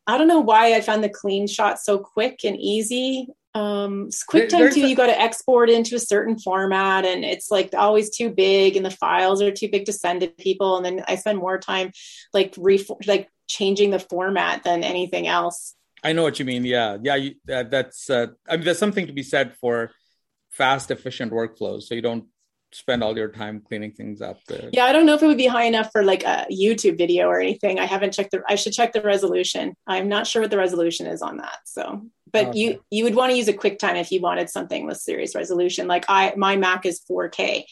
I 0.06 0.18
don't 0.18 0.28
know 0.28 0.42
why 0.42 0.74
I 0.74 0.82
found 0.82 1.04
the 1.04 1.10
clean 1.10 1.48
shot 1.48 1.80
so 1.80 1.98
quick 1.98 2.42
and 2.44 2.58
easy. 2.58 3.28
Um, 3.56 4.10
QuickTime 4.30 4.74
too, 4.74 4.84
a- 4.84 4.88
you 4.88 4.96
got 4.96 5.08
to 5.08 5.20
export 5.20 5.70
into 5.70 5.96
a 5.96 6.00
certain 6.00 6.38
format, 6.38 7.06
and 7.06 7.24
it's 7.24 7.52
like 7.52 7.74
always 7.74 8.16
too 8.16 8.30
big, 8.30 8.76
and 8.76 8.86
the 8.86 8.92
files 8.92 9.42
are 9.42 9.52
too 9.52 9.70
big 9.70 9.86
to 9.86 9.94
send 9.94 10.22
to 10.22 10.28
people. 10.28 10.78
And 10.78 10.86
then 10.86 11.06
I 11.08 11.16
spend 11.16 11.38
more 11.38 11.58
time 11.58 11.92
like 12.34 12.54
re 12.58 12.84
like 13.06 13.30
changing 13.48 13.92
the 13.92 14.00
format 14.00 14.64
than 14.64 14.84
anything 14.84 15.28
else. 15.28 15.76
I 16.04 16.14
know 16.14 16.24
what 16.24 16.38
you 16.40 16.46
mean. 16.46 16.66
Yeah, 16.66 16.98
yeah. 17.02 17.16
You, 17.16 17.36
uh, 17.52 17.64
that's. 17.64 18.10
Uh, 18.10 18.28
I 18.50 18.58
mean, 18.58 18.66
there's 18.66 18.80
something 18.80 19.08
to 19.08 19.14
be 19.14 19.24
said 19.24 19.56
for 19.62 19.92
fast, 20.54 20.92
efficient 20.92 21.32
workflows, 21.32 21.84
so 21.84 21.96
you 21.96 22.02
don't 22.02 22.26
spend 22.72 23.04
all 23.04 23.18
your 23.18 23.28
time 23.28 23.62
cleaning 23.62 23.92
things 23.92 24.22
up. 24.22 24.44
there. 24.48 24.70
Yeah, 24.74 24.86
I 24.86 24.92
don't 24.92 25.06
know 25.06 25.14
if 25.14 25.22
it 25.22 25.28
would 25.28 25.38
be 25.38 25.48
high 25.48 25.66
enough 25.66 25.92
for 25.92 26.04
like 26.04 26.24
a 26.24 26.46
YouTube 26.52 26.98
video 26.98 27.28
or 27.28 27.40
anything. 27.40 27.80
I 27.80 27.86
haven't 27.86 28.14
checked 28.14 28.32
the. 28.32 28.42
I 28.48 28.56
should 28.56 28.74
check 28.74 28.94
the 28.94 29.02
resolution. 29.02 29.76
I'm 29.88 30.08
not 30.08 30.28
sure 30.28 30.42
what 30.42 30.52
the 30.52 30.58
resolution 30.58 31.08
is 31.08 31.22
on 31.22 31.38
that. 31.38 31.60
So, 31.66 32.04
but 32.32 32.48
okay. 32.48 32.60
you 32.60 32.84
you 32.90 33.04
would 33.04 33.16
want 33.16 33.32
to 33.32 33.38
use 33.38 33.48
a 33.48 33.54
QuickTime 33.54 34.00
if 34.00 34.12
you 34.12 34.22
wanted 34.22 34.50
something 34.50 34.86
with 34.86 34.98
serious 34.98 35.36
resolution. 35.36 35.88
Like 35.88 36.06
I, 36.08 36.34
my 36.38 36.56
Mac 36.56 36.86
is 36.86 37.02
4K. 37.10 37.66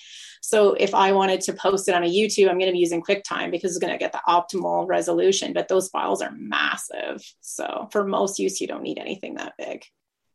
So 0.43 0.73
if 0.73 0.95
I 0.95 1.11
wanted 1.11 1.41
to 1.41 1.53
post 1.53 1.87
it 1.87 1.93
on 1.93 2.03
a 2.03 2.09
YouTube, 2.09 2.49
I'm 2.49 2.57
going 2.57 2.65
to 2.65 2.73
be 2.73 2.79
using 2.79 3.03
QuickTime 3.03 3.51
because 3.51 3.71
it's 3.71 3.79
going 3.79 3.93
to 3.93 3.99
get 3.99 4.11
the 4.11 4.21
optimal 4.27 4.87
resolution. 4.87 5.53
But 5.53 5.67
those 5.67 5.89
files 5.89 6.21
are 6.21 6.31
massive. 6.35 7.23
So 7.41 7.87
for 7.91 8.03
most 8.03 8.39
use, 8.39 8.59
you 8.59 8.65
don't 8.65 8.81
need 8.81 8.97
anything 8.97 9.35
that 9.35 9.53
big. 9.57 9.83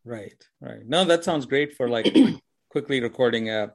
Right, 0.06 0.40
right. 0.60 0.86
No, 0.86 1.04
that 1.04 1.24
sounds 1.24 1.46
great 1.46 1.74
for 1.74 1.88
like 1.88 2.06
quickly 2.70 3.00
recording 3.00 3.50
a 3.50 3.72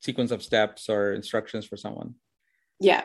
sequence 0.00 0.30
of 0.30 0.42
steps 0.42 0.88
or 0.88 1.12
instructions 1.12 1.66
for 1.66 1.76
someone. 1.76 2.14
Yeah. 2.80 3.02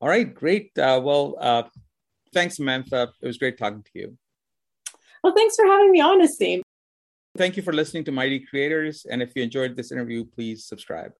All 0.00 0.08
right, 0.08 0.32
great. 0.32 0.70
Uh, 0.78 1.02
well, 1.04 1.36
uh, 1.38 1.64
thanks, 2.32 2.56
Samantha. 2.56 3.10
It 3.20 3.26
was 3.26 3.36
great 3.36 3.58
talking 3.58 3.82
to 3.82 3.90
you. 3.94 4.16
Well, 5.22 5.34
thanks 5.36 5.54
for 5.54 5.66
having 5.66 5.90
me 5.90 6.00
on, 6.00 6.22
Asim. 6.22 6.62
Thank 7.36 7.58
you 7.58 7.62
for 7.62 7.74
listening 7.74 8.04
to 8.04 8.12
Mighty 8.12 8.40
Creators. 8.40 9.04
And 9.04 9.20
if 9.20 9.32
you 9.36 9.42
enjoyed 9.42 9.76
this 9.76 9.92
interview, 9.92 10.24
please 10.24 10.64
subscribe. 10.64 11.12